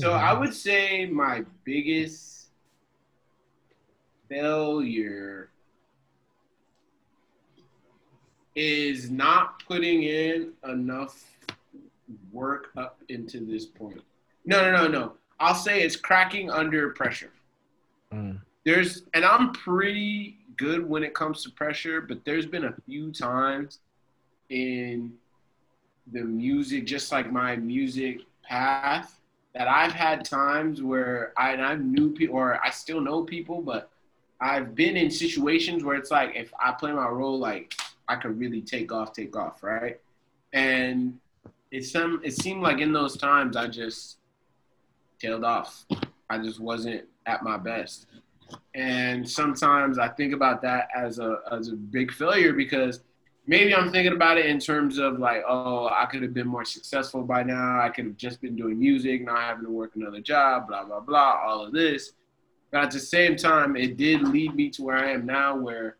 So 0.00 0.12
I 0.12 0.32
would 0.32 0.52
say 0.52 1.06
my 1.06 1.44
biggest 1.64 2.48
failure 4.28 5.50
is 8.56 9.10
not 9.10 9.62
putting 9.66 10.02
in 10.02 10.52
enough 10.68 11.24
work 12.32 12.70
up 12.76 13.00
into 13.08 13.40
this 13.46 13.64
point. 13.66 14.02
No, 14.44 14.60
no, 14.62 14.72
no, 14.76 14.88
no. 14.88 15.12
I'll 15.42 15.56
say 15.56 15.82
it's 15.82 15.96
cracking 15.96 16.50
under 16.50 16.90
pressure. 16.90 17.32
Mm. 18.14 18.40
There's, 18.64 19.02
and 19.12 19.24
I'm 19.24 19.52
pretty 19.52 20.38
good 20.56 20.88
when 20.88 21.02
it 21.02 21.14
comes 21.14 21.42
to 21.42 21.50
pressure, 21.50 22.00
but 22.00 22.24
there's 22.24 22.46
been 22.46 22.66
a 22.66 22.74
few 22.86 23.10
times 23.10 23.80
in 24.50 25.12
the 26.12 26.22
music, 26.22 26.86
just 26.86 27.10
like 27.10 27.32
my 27.32 27.56
music 27.56 28.20
path, 28.44 29.18
that 29.54 29.66
I've 29.66 29.92
had 29.92 30.24
times 30.24 30.80
where 30.80 31.32
I, 31.36 31.52
and 31.54 31.62
I 31.62 31.74
knew 31.74 32.12
people, 32.12 32.36
or 32.36 32.64
I 32.64 32.70
still 32.70 33.00
know 33.00 33.24
people, 33.24 33.60
but 33.60 33.90
I've 34.40 34.76
been 34.76 34.96
in 34.96 35.10
situations 35.10 35.82
where 35.82 35.96
it's 35.96 36.12
like 36.12 36.36
if 36.36 36.52
I 36.58 36.70
play 36.70 36.92
my 36.92 37.08
role, 37.08 37.38
like 37.38 37.74
I 38.06 38.14
could 38.14 38.38
really 38.38 38.60
take 38.60 38.92
off, 38.92 39.12
take 39.12 39.36
off, 39.36 39.62
right? 39.64 40.00
And 40.52 41.18
it 41.72 41.84
some 41.84 42.20
it 42.24 42.34
seemed 42.34 42.62
like 42.62 42.78
in 42.78 42.92
those 42.92 43.16
times 43.16 43.56
I 43.56 43.66
just 43.66 44.18
tailed 45.22 45.44
off. 45.44 45.86
I 46.28 46.38
just 46.38 46.60
wasn't 46.60 47.04
at 47.26 47.42
my 47.42 47.56
best. 47.56 48.06
And 48.74 49.28
sometimes 49.28 49.98
I 49.98 50.08
think 50.08 50.34
about 50.34 50.60
that 50.62 50.88
as 50.94 51.18
a 51.18 51.38
as 51.50 51.68
a 51.68 51.76
big 51.76 52.12
failure 52.12 52.52
because 52.52 53.00
maybe 53.46 53.74
I'm 53.74 53.90
thinking 53.90 54.12
about 54.12 54.38
it 54.38 54.46
in 54.46 54.58
terms 54.58 54.98
of 54.98 55.18
like, 55.18 55.42
oh, 55.48 55.88
I 55.88 56.06
could 56.06 56.22
have 56.22 56.34
been 56.34 56.48
more 56.48 56.64
successful 56.64 57.22
by 57.22 57.42
now. 57.42 57.80
I 57.80 57.88
could 57.88 58.06
have 58.06 58.16
just 58.16 58.40
been 58.40 58.56
doing 58.56 58.78
music, 58.78 59.24
not 59.24 59.38
having 59.38 59.64
to 59.64 59.70
work 59.70 59.92
another 59.96 60.20
job, 60.20 60.68
blah 60.68 60.84
blah 60.84 61.00
blah, 61.00 61.40
all 61.44 61.64
of 61.64 61.72
this. 61.72 62.12
But 62.70 62.84
at 62.84 62.90
the 62.90 63.00
same 63.00 63.36
time, 63.36 63.76
it 63.76 63.96
did 63.96 64.22
lead 64.22 64.54
me 64.54 64.70
to 64.70 64.82
where 64.82 64.96
I 64.96 65.12
am 65.12 65.26
now, 65.26 65.56
where 65.56 65.96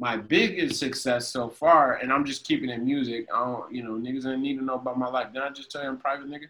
my 0.00 0.16
biggest 0.16 0.78
success 0.78 1.28
so 1.28 1.48
far, 1.48 1.96
and 1.96 2.12
I'm 2.12 2.24
just 2.24 2.44
keeping 2.44 2.70
it 2.70 2.82
music. 2.82 3.26
I 3.34 3.44
don't, 3.44 3.74
you 3.74 3.82
know, 3.82 3.92
niggas 3.92 4.24
don't 4.24 4.42
need 4.42 4.58
to 4.58 4.64
know 4.64 4.74
about 4.74 4.98
my 4.98 5.08
life. 5.08 5.32
Did 5.32 5.42
I 5.42 5.50
just 5.50 5.70
tell 5.70 5.82
you 5.82 5.88
I'm 5.88 5.98
private, 5.98 6.28
nigga? 6.28 6.46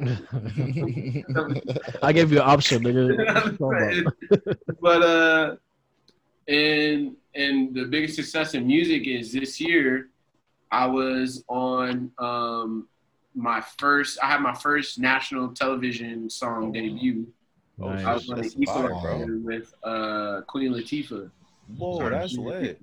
I 2.02 2.12
gave 2.12 2.32
you 2.32 2.40
an 2.40 2.48
option, 2.48 2.82
nigga. 2.82 4.58
but 4.80 5.02
uh, 5.02 5.56
and 6.48 7.16
and 7.34 7.74
the 7.74 7.84
biggest 7.84 8.16
success 8.16 8.54
in 8.54 8.66
music 8.66 9.06
is 9.06 9.32
this 9.32 9.60
year. 9.60 10.08
I 10.72 10.86
was 10.86 11.44
on 11.48 12.10
um 12.18 12.88
my 13.34 13.62
first. 13.78 14.18
I 14.22 14.28
had 14.28 14.40
my 14.40 14.54
first 14.54 14.98
national 14.98 15.52
television 15.52 16.30
song 16.30 16.72
debut. 16.72 17.26
Oh, 17.80 17.88
I 17.88 18.14
was 18.14 18.28
on 18.30 18.36
the 18.36 18.42
that's 18.42 18.56
Easter 18.56 18.94
with 19.44 19.72
uh 19.84 20.40
Queen 20.46 20.72
Latifah. 20.72 21.30
Whoa, 21.76 22.10
that's 22.10 22.36
lit. 22.36 22.80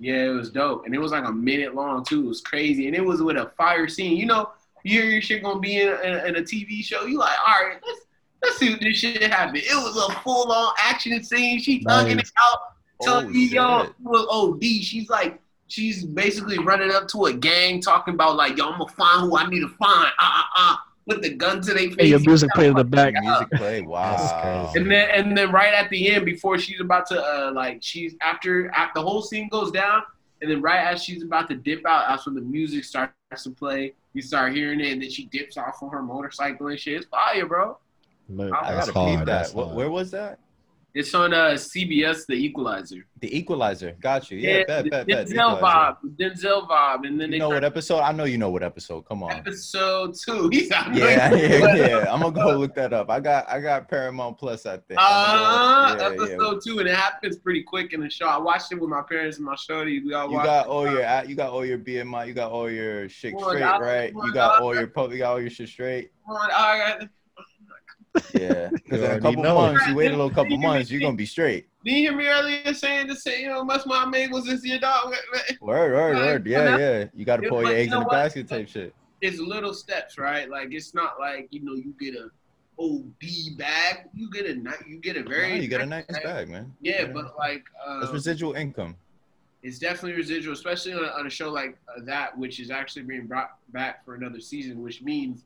Yeah, 0.00 0.26
it 0.26 0.28
was 0.28 0.50
dope, 0.50 0.86
and 0.86 0.94
it 0.94 0.98
was 0.98 1.12
like 1.12 1.24
a 1.24 1.32
minute 1.32 1.74
long 1.74 2.04
too. 2.04 2.24
It 2.24 2.28
was 2.28 2.40
crazy, 2.40 2.86
and 2.86 2.94
it 2.94 3.04
was 3.04 3.20
with 3.20 3.36
a 3.36 3.50
fire 3.56 3.88
scene. 3.88 4.16
You 4.16 4.26
know, 4.26 4.50
you 4.84 5.00
hear 5.02 5.10
your 5.10 5.20
shit 5.22 5.42
gonna 5.42 5.60
be 5.60 5.80
in 5.80 5.88
a, 5.88 6.24
in 6.26 6.36
a 6.36 6.40
TV 6.42 6.82
show. 6.82 7.04
You 7.04 7.18
like, 7.18 7.36
all 7.46 7.54
right, 7.64 7.78
let's 7.86 8.00
let's 8.42 8.56
see 8.58 8.70
what 8.70 8.80
this 8.80 8.96
shit 8.96 9.22
happen. 9.22 9.56
It 9.56 9.74
was 9.74 9.96
a 9.96 10.12
full 10.20 10.50
on 10.52 10.72
action 10.78 11.22
scene. 11.24 11.60
She 11.60 11.80
thugging 11.84 12.16
Nice. 12.16 12.28
it 12.28 12.32
out, 12.42 12.58
telling 13.02 13.26
Oh, 13.26 13.30
me, 13.30 13.46
yo, 13.46 13.80
shit. 13.82 13.90
it 13.90 13.94
was 14.00 14.26
OD. 14.30 14.62
She's 14.64 15.08
like, 15.10 15.40
she's 15.66 16.04
basically 16.04 16.58
running 16.58 16.92
up 16.92 17.08
to 17.08 17.26
a 17.26 17.32
gang, 17.32 17.80
talking 17.80 18.14
about 18.14 18.36
like, 18.36 18.56
yo, 18.56 18.66
I'm 18.70 18.78
gonna 18.78 18.90
find 18.92 19.22
who 19.28 19.36
I 19.36 19.48
need 19.48 19.60
to 19.60 19.68
find. 19.68 20.12
Uh, 20.20 20.30
uh, 20.30 20.42
uh, 20.56 20.76
with 21.06 21.22
the 21.22 21.30
gun 21.30 21.62
to 21.62 21.72
their 21.72 21.88
face. 21.88 21.96
Hey, 21.98 22.06
your 22.08 22.20
music 22.20 22.50
played 22.54 22.68
in 22.68 22.76
the 22.76 22.84
back. 22.84 23.14
Music 23.18 23.48
play. 23.52 23.80
Wow. 23.80 24.70
And 24.76 24.90
then 24.90 25.08
and 25.10 25.34
then 25.36 25.50
right 25.50 25.72
at 25.72 25.88
the 25.88 26.10
end, 26.10 26.26
before 26.26 26.58
she's 26.58 26.80
about 26.82 27.06
to 27.06 27.18
uh 27.18 27.50
like 27.54 27.78
she's 27.80 28.14
after, 28.20 28.70
after 28.72 29.00
the 29.00 29.02
whole 29.08 29.22
scene 29.22 29.48
goes 29.48 29.70
down, 29.70 30.02
and 30.42 30.50
then 30.50 30.60
right 30.60 30.80
as 30.86 31.02
she's 31.02 31.22
about 31.22 31.48
to 31.48 31.54
dip 31.56 31.86
out, 31.86 32.04
that's 32.08 32.26
when 32.26 32.34
the 32.34 32.42
music 32.42 32.84
starts 32.84 33.14
to 33.44 33.50
play. 33.50 33.94
You 34.14 34.22
start 34.22 34.54
hearing 34.54 34.80
it, 34.80 34.92
and 34.92 35.02
then 35.02 35.10
she 35.10 35.26
dips 35.26 35.56
off 35.56 35.82
on 35.82 35.90
her 35.90 36.02
motorcycle 36.02 36.68
and 36.68 36.78
shit. 36.78 36.96
It's 36.96 37.06
fire, 37.06 37.46
bro. 37.46 37.78
Look, 38.28 38.52
I 38.52 38.74
gotta 38.74 38.92
peep 38.92 39.26
that. 39.26 39.50
What, 39.54 39.74
where 39.74 39.90
was 39.90 40.10
that? 40.10 40.38
It's 40.94 41.14
on 41.14 41.34
uh 41.34 41.50
CBS, 41.50 42.24
The 42.26 42.34
Equalizer. 42.34 43.04
The 43.20 43.36
Equalizer. 43.36 43.94
Got 44.00 44.30
you. 44.30 44.38
Yeah, 44.38 44.64
bet, 44.66 44.88
bet, 44.90 45.06
bet. 45.06 45.26
The 45.28 45.34
Denzel 45.34 45.60
vibe, 45.60 45.96
Denzel 46.16 46.66
vibe, 46.66 47.06
and 47.06 47.20
then 47.20 47.30
You 47.30 47.40
know 47.40 47.50
what 47.50 47.62
episode? 47.62 47.98
I 48.00 48.10
know 48.12 48.24
you 48.24 48.38
know 48.38 48.48
what 48.50 48.62
episode. 48.62 49.02
Come 49.02 49.22
on. 49.22 49.32
episode 49.32 50.14
two. 50.14 50.48
Yeah, 50.68 50.90
yeah, 50.94 51.74
yeah. 51.74 52.12
I'm 52.12 52.20
gonna 52.22 52.32
go 52.32 52.56
look 52.58 52.74
that 52.76 52.92
up. 52.94 53.10
I 53.10 53.20
got 53.20 53.48
I 53.50 53.60
got 53.60 53.88
Paramount 53.88 54.38
Plus, 54.38 54.64
I 54.64 54.78
think. 54.78 54.98
Uh, 55.00 55.94
go- 55.94 56.00
yeah, 56.00 56.08
yeah. 56.08 56.22
episode 56.34 56.60
two, 56.64 56.78
and 56.78 56.88
it 56.88 56.94
happens 56.96 57.36
pretty 57.38 57.62
quick 57.62 57.92
in 57.92 58.00
the 58.00 58.08
show. 58.10 58.26
I 58.26 58.38
watched 58.38 58.72
it 58.72 58.80
with 58.80 58.88
my 58.88 59.02
parents 59.02 59.36
and 59.36 59.44
my 59.44 59.56
shorty. 59.56 60.00
We 60.02 60.14
all 60.14 60.30
You 60.30 60.38
got 60.38 60.66
all 60.68 60.90
your 60.90 61.02
you 61.26 61.34
got 61.34 61.50
all 61.50 61.66
your 61.66 61.78
BMI, 61.78 62.26
you 62.28 62.32
got 62.34 62.50
all 62.50 62.70
your 62.70 63.08
shit 63.10 63.38
straight, 63.38 63.60
dog. 63.60 63.82
right? 63.82 64.12
On, 64.16 64.26
You 64.26 64.32
got 64.32 64.62
all 64.62 64.74
your 64.74 64.90
you 65.12 65.18
got 65.18 65.32
all 65.32 65.40
your 65.40 65.50
shit 65.50 65.68
straight. 65.68 66.10
Come 66.26 66.36
on, 66.36 66.50
I 66.50 66.96
got- 66.98 67.08
Yeah, 68.34 68.70
because 68.84 69.02
in 69.02 69.10
a 69.10 69.20
couple 69.20 69.42
know. 69.42 69.54
months, 69.54 69.86
you 69.86 69.94
wait 69.94 70.06
a 70.08 70.10
little 70.10 70.30
couple 70.30 70.56
months, 70.58 70.90
you're 70.90 71.00
gonna 71.00 71.16
be 71.16 71.26
straight. 71.26 71.68
Did 71.84 71.92
you 71.92 71.98
hear 72.10 72.16
me 72.16 72.26
earlier 72.26 72.74
saying 72.74 73.06
the 73.06 73.16
same? 73.16 73.42
you 73.42 73.48
know, 73.48 73.64
much 73.64 73.86
my 73.86 74.04
man 74.04 74.30
was 74.30 74.44
this 74.44 74.64
your 74.64 74.78
dog? 74.78 75.14
Word, 75.60 75.92
word, 75.92 76.16
word. 76.16 76.46
Yeah, 76.46 76.76
yeah. 76.76 77.04
You 77.14 77.24
got 77.24 77.36
to 77.36 77.42
Yeah, 77.42 77.48
put 77.48 77.54
all 77.56 77.62
your 77.62 77.72
you 77.72 77.78
eggs 77.78 77.90
know 77.92 77.96
in 77.98 78.00
the 78.00 78.06
what? 78.06 78.12
basket 78.12 78.48
type 78.48 78.68
shit. 78.68 78.94
It's 79.20 79.38
little 79.38 79.74
steps, 79.74 80.18
right? 80.18 80.48
Like 80.48 80.68
it's 80.72 80.94
not 80.94 81.18
like 81.18 81.48
you 81.50 81.64
know 81.64 81.74
you 81.74 81.94
get 81.98 82.14
a 82.14 82.30
OD 82.80 83.58
bag. 83.58 84.08
You 84.14 84.30
get 84.30 84.46
a 84.46 84.54
ni- 84.54 84.86
you 84.86 84.98
get 85.00 85.16
a 85.16 85.22
very 85.22 85.48
Nah, 85.50 85.56
you 85.56 85.68
get 85.68 85.80
a 85.80 85.86
nice 85.86 86.04
bag. 86.06 86.22
bag, 86.22 86.48
man. 86.48 86.72
Yeah, 86.80 87.06
but 87.06 87.36
like 87.36 87.64
That's 88.00 88.10
uh, 88.10 88.14
residual 88.14 88.54
income. 88.54 88.96
it's 89.62 89.78
definitely 89.80 90.12
residual, 90.12 90.52
especially 90.52 90.92
on 90.92 91.04
a, 91.04 91.08
on 91.08 91.26
a 91.26 91.30
show 91.30 91.50
like 91.50 91.76
uh, 91.88 92.04
that, 92.04 92.36
which 92.38 92.60
is 92.60 92.70
actually 92.70 93.02
being 93.02 93.26
brought 93.26 93.50
back 93.70 94.04
for 94.04 94.14
another 94.14 94.40
season, 94.40 94.80
which 94.82 95.02
means 95.02 95.44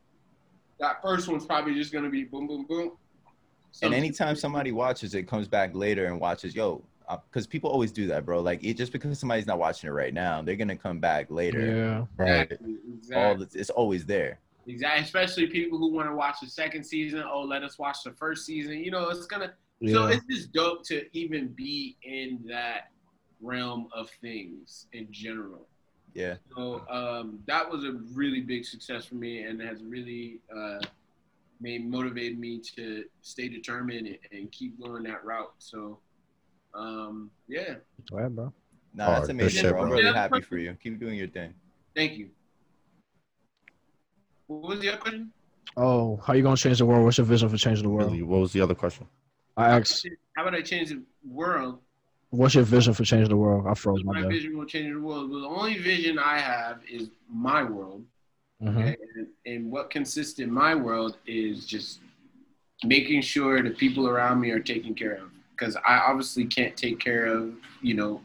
that 0.83 1.01
first 1.01 1.29
one's 1.29 1.47
probably 1.47 1.75
just 1.75 1.92
gonna 1.92 2.11
be 2.11 2.25
boom, 2.25 2.47
boom, 2.47 2.66
boom. 2.68 2.92
And 3.83 3.95
anytime 3.95 4.37
somebody 4.37 4.73
watches 4.73 5.14
it, 5.14 5.27
comes 5.27 5.49
back 5.49 5.75
later 5.75 6.07
and 6.07 6.21
watches, 6.21 6.55
yo, 6.55 6.83
uh, 7.09 7.16
because 7.31 7.47
people 7.47 7.71
always 7.71 7.90
do 7.90 8.07
that, 8.09 8.27
bro. 8.27 8.40
Like, 8.40 8.62
it, 8.62 8.77
just 8.77 8.92
because 8.92 9.18
somebody's 9.18 9.47
not 9.47 9.59
watching 9.59 9.88
it 9.88 9.92
right 9.92 10.12
now, 10.12 10.42
they're 10.42 10.57
gonna 10.57 10.77
come 10.77 10.99
back 10.99 11.31
later. 11.31 12.07
Yeah. 12.18 12.25
Right. 12.25 12.53
Exactly, 12.53 13.16
All 13.16 13.37
the, 13.37 13.49
it's 13.55 13.71
always 13.71 14.05
there. 14.05 14.40
Exactly, 14.66 15.05
especially 15.05 15.47
people 15.47 15.79
who 15.79 15.92
want 15.92 16.09
to 16.09 16.14
watch 16.14 16.37
the 16.42 16.49
second 16.49 16.85
season. 16.85 17.23
Oh, 17.27 17.42
let 17.42 17.62
us 17.62 17.79
watch 17.79 17.99
the 18.05 18.12
first 18.12 18.45
season. 18.45 18.79
You 18.85 18.90
know, 18.90 19.09
it's 19.09 19.27
gonna. 19.27 19.55
So 19.90 20.07
it's 20.07 20.25
just 20.31 20.53
dope 20.53 20.85
to 20.87 21.07
even 21.12 21.49
be 21.49 21.97
in 22.05 22.45
that 22.49 22.90
realm 23.40 23.88
of 23.92 24.11
things 24.21 24.87
in 24.92 25.09
general. 25.11 25.66
Yeah. 26.14 26.35
So 26.55 26.87
um, 26.90 27.38
that 27.46 27.68
was 27.70 27.85
a 27.85 27.92
really 28.12 28.40
big 28.40 28.64
success 28.64 29.07
for 29.07 29.14
me, 29.14 29.42
and 29.44 29.61
has 29.61 29.83
really 29.83 30.40
uh, 30.55 30.81
made 31.61 31.88
motivated 31.88 32.38
me 32.38 32.61
to 32.77 33.05
stay 33.22 33.48
determined 33.48 34.07
and, 34.07 34.18
and 34.33 34.53
keep 34.53 34.81
going 34.81 35.05
that 35.05 35.25
route. 35.25 35.53
So 35.59 35.98
um, 36.75 37.31
yeah, 37.48 37.75
Go 38.11 38.18
ahead, 38.18 38.35
bro. 38.37 38.53
Nah, 38.94 39.14
that's 39.14 39.29
amazing, 39.31 39.62
shit, 39.62 39.70
bro. 39.72 39.83
I'm 39.85 39.90
really 39.90 40.05
Yeah. 40.05 40.12
happy 40.12 40.40
for 40.42 40.59
you. 40.59 40.77
Keep 40.83 41.01
doing 41.01 41.18
your 41.18 41.29
thing. 41.29 41.55
thank 41.94 42.12
you. 42.18 42.29
What 44.46 44.68
was 44.68 44.81
the 44.81 44.88
other 44.90 44.98
question? 44.98 45.33
Oh, 45.77 46.16
how 46.16 46.33
are 46.35 46.37
you 46.37 46.42
gonna 46.42 46.57
change 46.57 46.79
the 46.79 46.87
world? 46.87 47.05
What's 47.05 47.16
your 47.16 47.27
vision 47.27 47.48
for 47.48 47.57
changing 47.57 47.85
the 47.85 47.88
world? 47.90 48.11
Really, 48.12 48.22
what 48.22 48.40
was 48.40 48.53
the 48.53 48.61
other 48.61 48.75
question? 48.75 49.07
I 49.57 49.70
asked, 49.79 50.07
How 50.37 50.42
about 50.42 50.55
I 50.55 50.62
change 50.62 50.90
the 50.90 51.03
world 51.27 51.81
what's 52.33 52.55
your 52.55 52.64
vision 52.64 52.95
for 52.95 53.05
changing 53.05 53.29
the 53.29 53.37
world? 53.37 53.66
I 53.68 53.75
froze 53.75 54.03
my 54.03 54.23
my 54.23 54.29
vision 54.29 54.57
will 54.57 54.64
change 54.64 54.92
the 54.92 55.01
world. 55.01 55.31
Well, 55.31 55.42
the 55.42 55.47
only 55.47 55.79
vision 55.79 56.18
I 56.18 56.38
have 56.38 56.81
is 56.90 57.11
my 57.29 57.62
world. 57.62 58.05
Mhm. 58.62 58.79
Okay? 58.79 58.97
And, 59.16 59.27
and 59.45 59.71
what 59.71 59.90
consists 59.90 60.38
in 60.38 60.51
my 60.51 60.75
world 60.75 61.18
is 61.27 61.66
just 61.66 62.01
making 62.85 63.21
sure 63.21 63.62
the 63.62 63.71
people 63.71 64.09
around 64.09 64.40
me 64.40 64.51
are 64.51 64.61
taken 64.61 64.95
care 64.95 65.12
of. 65.12 65.31
Because 65.51 65.77
I 65.77 65.99
obviously 65.99 66.47
can't 66.47 66.77
take 66.77 66.99
care 66.99 67.27
of, 67.27 67.55
you 67.83 67.95
know, 67.95 68.23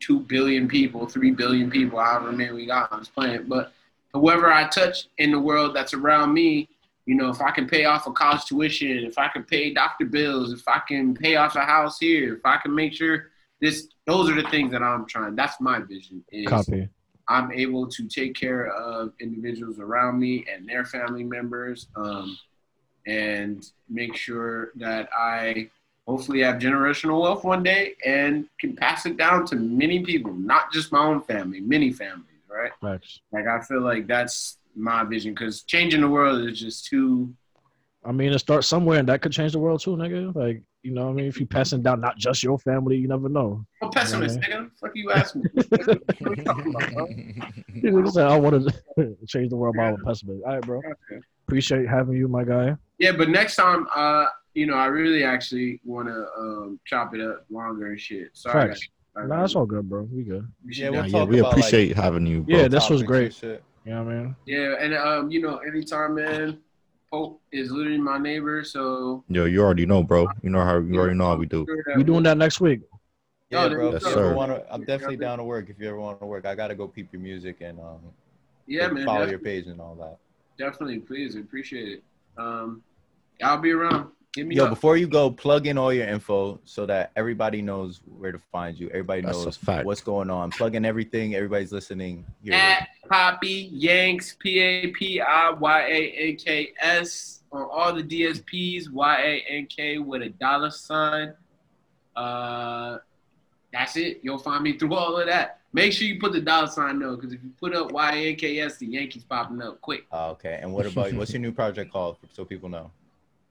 two 0.00 0.20
billion 0.20 0.66
people, 0.66 1.06
three 1.06 1.30
billion 1.30 1.70
people, 1.70 2.00
however 2.00 2.32
many 2.32 2.52
we 2.52 2.66
got 2.66 2.90
on 2.92 2.98
this 2.98 3.08
planet. 3.08 3.48
But 3.48 3.72
whoever 4.12 4.52
I 4.52 4.68
touch 4.68 5.06
in 5.18 5.30
the 5.30 5.38
world 5.38 5.76
that's 5.76 5.94
around 5.94 6.34
me, 6.34 6.68
you 7.06 7.14
know, 7.14 7.28
if 7.28 7.40
I 7.40 7.52
can 7.52 7.68
pay 7.68 7.84
off 7.84 8.08
a 8.08 8.12
college 8.12 8.46
tuition, 8.46 9.04
if 9.04 9.16
I 9.16 9.28
can 9.28 9.44
pay 9.44 9.72
doctor 9.72 10.06
bills, 10.06 10.52
if 10.52 10.66
I 10.66 10.80
can 10.88 11.14
pay 11.14 11.36
off 11.36 11.54
a 11.54 11.60
house 11.60 11.98
here, 12.00 12.34
if 12.34 12.44
I 12.44 12.56
can 12.56 12.74
make 12.74 12.94
sure 12.94 13.30
this, 13.64 13.88
those 14.06 14.28
are 14.28 14.34
the 14.34 14.48
things 14.50 14.70
that 14.72 14.82
I'm 14.82 15.06
trying. 15.06 15.34
That's 15.34 15.58
my 15.60 15.80
vision. 15.80 16.22
Is 16.30 16.46
Copy. 16.46 16.88
I'm 17.28 17.50
able 17.52 17.88
to 17.88 18.06
take 18.06 18.34
care 18.34 18.66
of 18.66 19.14
individuals 19.20 19.78
around 19.78 20.18
me 20.18 20.44
and 20.52 20.68
their 20.68 20.84
family 20.84 21.24
members, 21.24 21.88
um, 21.96 22.38
and 23.06 23.64
make 23.88 24.14
sure 24.14 24.72
that 24.76 25.08
I 25.16 25.70
hopefully 26.06 26.42
have 26.42 26.56
generational 26.56 27.22
wealth 27.22 27.44
one 27.44 27.62
day 27.62 27.94
and 28.04 28.46
can 28.60 28.76
pass 28.76 29.06
it 29.06 29.16
down 29.16 29.46
to 29.46 29.56
many 29.56 30.04
people, 30.04 30.34
not 30.34 30.70
just 30.70 30.92
my 30.92 30.98
own 30.98 31.22
family, 31.22 31.60
many 31.60 31.90
families, 31.90 32.42
right? 32.46 32.72
Facts. 32.82 33.20
Like 33.32 33.46
I 33.46 33.60
feel 33.60 33.80
like 33.80 34.06
that's 34.06 34.58
my 34.76 35.04
vision 35.04 35.32
because 35.32 35.62
changing 35.62 36.02
the 36.02 36.08
world 36.08 36.46
is 36.46 36.60
just 36.60 36.84
too 36.84 37.32
I 38.06 38.12
mean, 38.12 38.32
it 38.32 38.38
starts 38.38 38.66
somewhere, 38.66 38.98
and 38.98 39.08
that 39.08 39.22
could 39.22 39.32
change 39.32 39.52
the 39.52 39.58
world 39.58 39.80
too, 39.80 39.96
nigga. 39.96 40.34
Like, 40.34 40.62
you 40.82 40.92
know, 40.92 41.04
what 41.04 41.10
I 41.12 41.14
mean, 41.14 41.26
if 41.26 41.40
you 41.40 41.46
passing 41.46 41.82
down 41.82 42.00
not 42.02 42.18
just 42.18 42.42
your 42.42 42.58
family, 42.58 42.96
you 42.96 43.08
never 43.08 43.28
know. 43.30 43.64
I'm 43.82 43.88
a 43.88 43.90
pessimist, 43.92 44.38
Yeah. 44.46 44.56
nigga. 44.58 44.70
Fuck 44.78 44.90
you, 44.94 45.10
ask 45.12 45.34
me. 45.36 45.42
What 45.54 46.36
you 46.38 46.44
talking 46.44 46.74
about. 46.74 47.10
You 47.10 47.90
nigga 47.92 48.10
said 48.12 48.26
I 48.26 48.38
want 48.38 48.68
to 48.96 49.16
change 49.26 49.50
the 49.50 49.56
world 49.56 49.76
by 49.76 49.90
a 49.90 49.96
pessimist. 49.96 50.42
All 50.44 50.52
right, 50.52 50.62
bro. 50.62 50.80
Appreciate 51.46 51.88
having 51.88 52.16
you, 52.16 52.28
my 52.28 52.44
guy. 52.44 52.76
Yeah, 52.98 53.12
but 53.12 53.28
next 53.30 53.56
time, 53.56 53.86
uh, 53.94 54.26
you 54.54 54.66
know, 54.66 54.74
I 54.74 54.86
really 54.86 55.24
actually 55.24 55.80
want 55.84 56.08
to 56.08 56.26
um 56.38 56.80
chop 56.86 57.14
it 57.14 57.20
up 57.20 57.44
longer 57.50 57.86
and 57.88 58.00
shit. 58.00 58.28
Sorry. 58.34 58.68
Facts. 58.68 58.88
guys. 59.16 59.28
Nah, 59.28 59.44
it's 59.44 59.54
all 59.56 59.66
good, 59.66 59.88
bro. 59.88 60.02
We 60.12 60.22
good. 60.24 60.46
Yeah, 60.66 60.90
we'll 60.90 61.02
definitely- 61.02 61.18
yeah, 61.20 61.24
we 61.24 61.38
about, 61.40 61.52
like, 61.56 61.58
appreciate 61.64 61.96
having 61.96 62.26
you. 62.26 62.42
Bro. 62.42 62.56
Yeah, 62.56 62.68
this 62.68 62.88
was 62.90 63.02
great. 63.02 63.32
Yeah, 63.32 63.38
shit. 63.50 63.64
You 63.84 63.92
know 63.92 64.04
what 64.04 64.14
I 64.14 64.18
mean? 64.18 64.36
Yeah, 64.46 64.74
and 64.80 64.94
um, 64.94 65.30
you 65.30 65.40
know, 65.42 65.58
anytime, 65.58 66.14
man. 66.14 66.58
Pope 67.14 67.40
is 67.52 67.70
literally 67.70 67.98
my 67.98 68.18
neighbor, 68.18 68.64
so 68.64 69.22
Yo, 69.28 69.44
you 69.44 69.62
already 69.62 69.86
know, 69.86 70.02
bro. 70.02 70.26
You 70.42 70.50
know 70.50 70.64
how 70.64 70.78
you 70.78 70.98
already 70.98 71.14
know 71.16 71.26
how 71.26 71.36
we 71.36 71.46
do. 71.46 71.64
We 71.96 72.02
doing 72.02 72.24
that 72.24 72.36
next 72.36 72.60
week. 72.60 72.80
Yeah, 73.50 73.68
bro. 73.68 73.92
there 73.92 73.98
If 73.98 74.02
you 74.02 74.10
you 74.10 74.18
ever 74.18 74.34
wanna. 74.34 74.64
I'm 74.68 74.84
definitely 74.84 75.18
down 75.18 75.38
to 75.38 75.44
work. 75.44 75.70
If 75.70 75.78
you 75.78 75.86
ever 75.88 76.00
want 76.00 76.18
to 76.18 76.26
work, 76.26 76.44
I 76.44 76.56
gotta 76.56 76.74
go 76.74 76.88
peep 76.88 77.12
your 77.12 77.22
music 77.22 77.58
and 77.60 77.78
um, 77.78 78.00
Yeah, 78.66 78.88
man. 78.88 79.04
follow 79.04 79.20
def- 79.20 79.30
your 79.30 79.38
page 79.38 79.68
and 79.68 79.80
all 79.80 79.94
that. 79.94 80.18
Definitely, 80.58 80.98
please, 80.98 81.36
appreciate 81.36 81.88
it. 81.88 82.02
Um, 82.36 82.82
I'll 83.44 83.58
be 83.58 83.70
around. 83.70 84.10
Hit 84.34 84.48
me 84.48 84.56
Yo, 84.56 84.64
up. 84.64 84.70
before 84.70 84.96
you 84.96 85.06
go, 85.06 85.30
plug 85.30 85.68
in 85.68 85.78
all 85.78 85.92
your 85.92 86.08
info 86.08 86.58
so 86.64 86.86
that 86.86 87.12
everybody 87.14 87.62
knows 87.62 88.00
where 88.18 88.32
to 88.32 88.40
find 88.50 88.76
you. 88.76 88.88
Everybody 88.88 89.22
That's 89.22 89.44
knows 89.44 89.84
what's 89.84 90.00
going 90.00 90.28
on. 90.28 90.50
Plug 90.50 90.74
in 90.74 90.84
everything. 90.84 91.36
Everybody's 91.36 91.70
listening. 91.70 92.24
Here. 92.42 92.54
At 92.54 92.88
Papi 93.08 93.68
Yanks, 93.70 94.36
P 94.40 94.58
A 94.58 94.88
P 94.88 95.20
I 95.20 95.50
Y 95.50 95.80
A 95.82 96.30
N 96.30 96.36
K 96.36 96.72
S, 96.80 97.42
on 97.52 97.68
all 97.70 97.94
the 97.94 98.02
DSPs, 98.02 98.90
Y 98.90 99.20
A 99.20 99.44
N 99.52 99.66
K 99.66 99.98
with 99.98 100.22
a 100.22 100.30
dollar 100.30 100.70
sign. 100.70 101.34
Uh, 102.16 102.98
that's 103.72 103.96
it. 103.96 104.18
You'll 104.22 104.38
find 104.38 104.64
me 104.64 104.76
through 104.76 104.94
all 104.94 105.16
of 105.16 105.26
that. 105.26 105.60
Make 105.72 105.92
sure 105.92 106.08
you 106.08 106.18
put 106.18 106.32
the 106.32 106.40
dollar 106.40 106.66
sign 106.66 106.98
though, 106.98 107.14
because 107.14 107.32
if 107.32 107.42
you 107.44 107.50
put 107.60 107.72
up 107.72 107.92
Y 107.92 108.12
A 108.16 108.30
N 108.30 108.36
K 108.36 108.58
S, 108.58 108.78
the 108.78 108.86
Yankees 108.86 109.22
popping 109.22 109.62
up 109.62 109.80
quick. 109.80 110.06
Oh, 110.10 110.30
okay. 110.30 110.58
And 110.60 110.72
what 110.72 110.86
about 110.86 111.12
what's 111.12 111.32
your 111.32 111.40
new 111.40 111.52
project 111.52 111.92
called 111.92 112.16
so 112.32 112.44
people 112.44 112.68
know? 112.68 112.90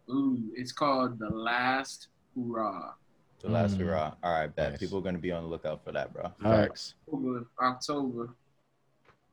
Ooh, 0.09 0.37
it's 0.55 0.71
called 0.71 1.17
The 1.19 1.29
Last 1.29 2.07
Hoorah. 2.35 2.95
The 3.41 3.49
last 3.49 3.75
Mm. 3.77 3.81
hoorah. 3.81 4.17
All 4.23 4.31
right, 4.33 4.53
bet. 4.55 4.71
Nice. 4.71 4.79
People 4.79 4.99
are 4.99 5.01
gonna 5.01 5.17
be 5.17 5.31
on 5.31 5.43
the 5.43 5.49
lookout 5.49 5.83
for 5.83 5.91
that, 5.91 6.13
bro. 6.13 6.31
Facts. 6.41 6.95
October. 7.07 7.45
October. 7.61 8.29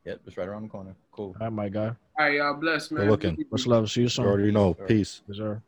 Yep, 0.04 0.20
it's 0.26 0.36
right 0.36 0.48
around 0.48 0.62
the 0.62 0.68
corner. 0.68 0.94
Cool. 1.12 1.36
All 1.38 1.46
right, 1.46 1.52
my 1.52 1.68
guy. 1.68 1.88
All 1.88 1.96
right, 2.18 2.34
y'all 2.34 2.54
bless, 2.54 2.90
man. 2.90 3.08
looking. 3.08 3.36
Much 3.50 3.66
love. 3.66 3.90
See 3.90 4.00
you 4.00 4.04
You 4.04 4.08
soon. 4.08 4.26
already 4.26 4.50
know. 4.50 4.74
Peace. 4.74 5.22
Yes, 5.28 5.36
sir. 5.36 5.62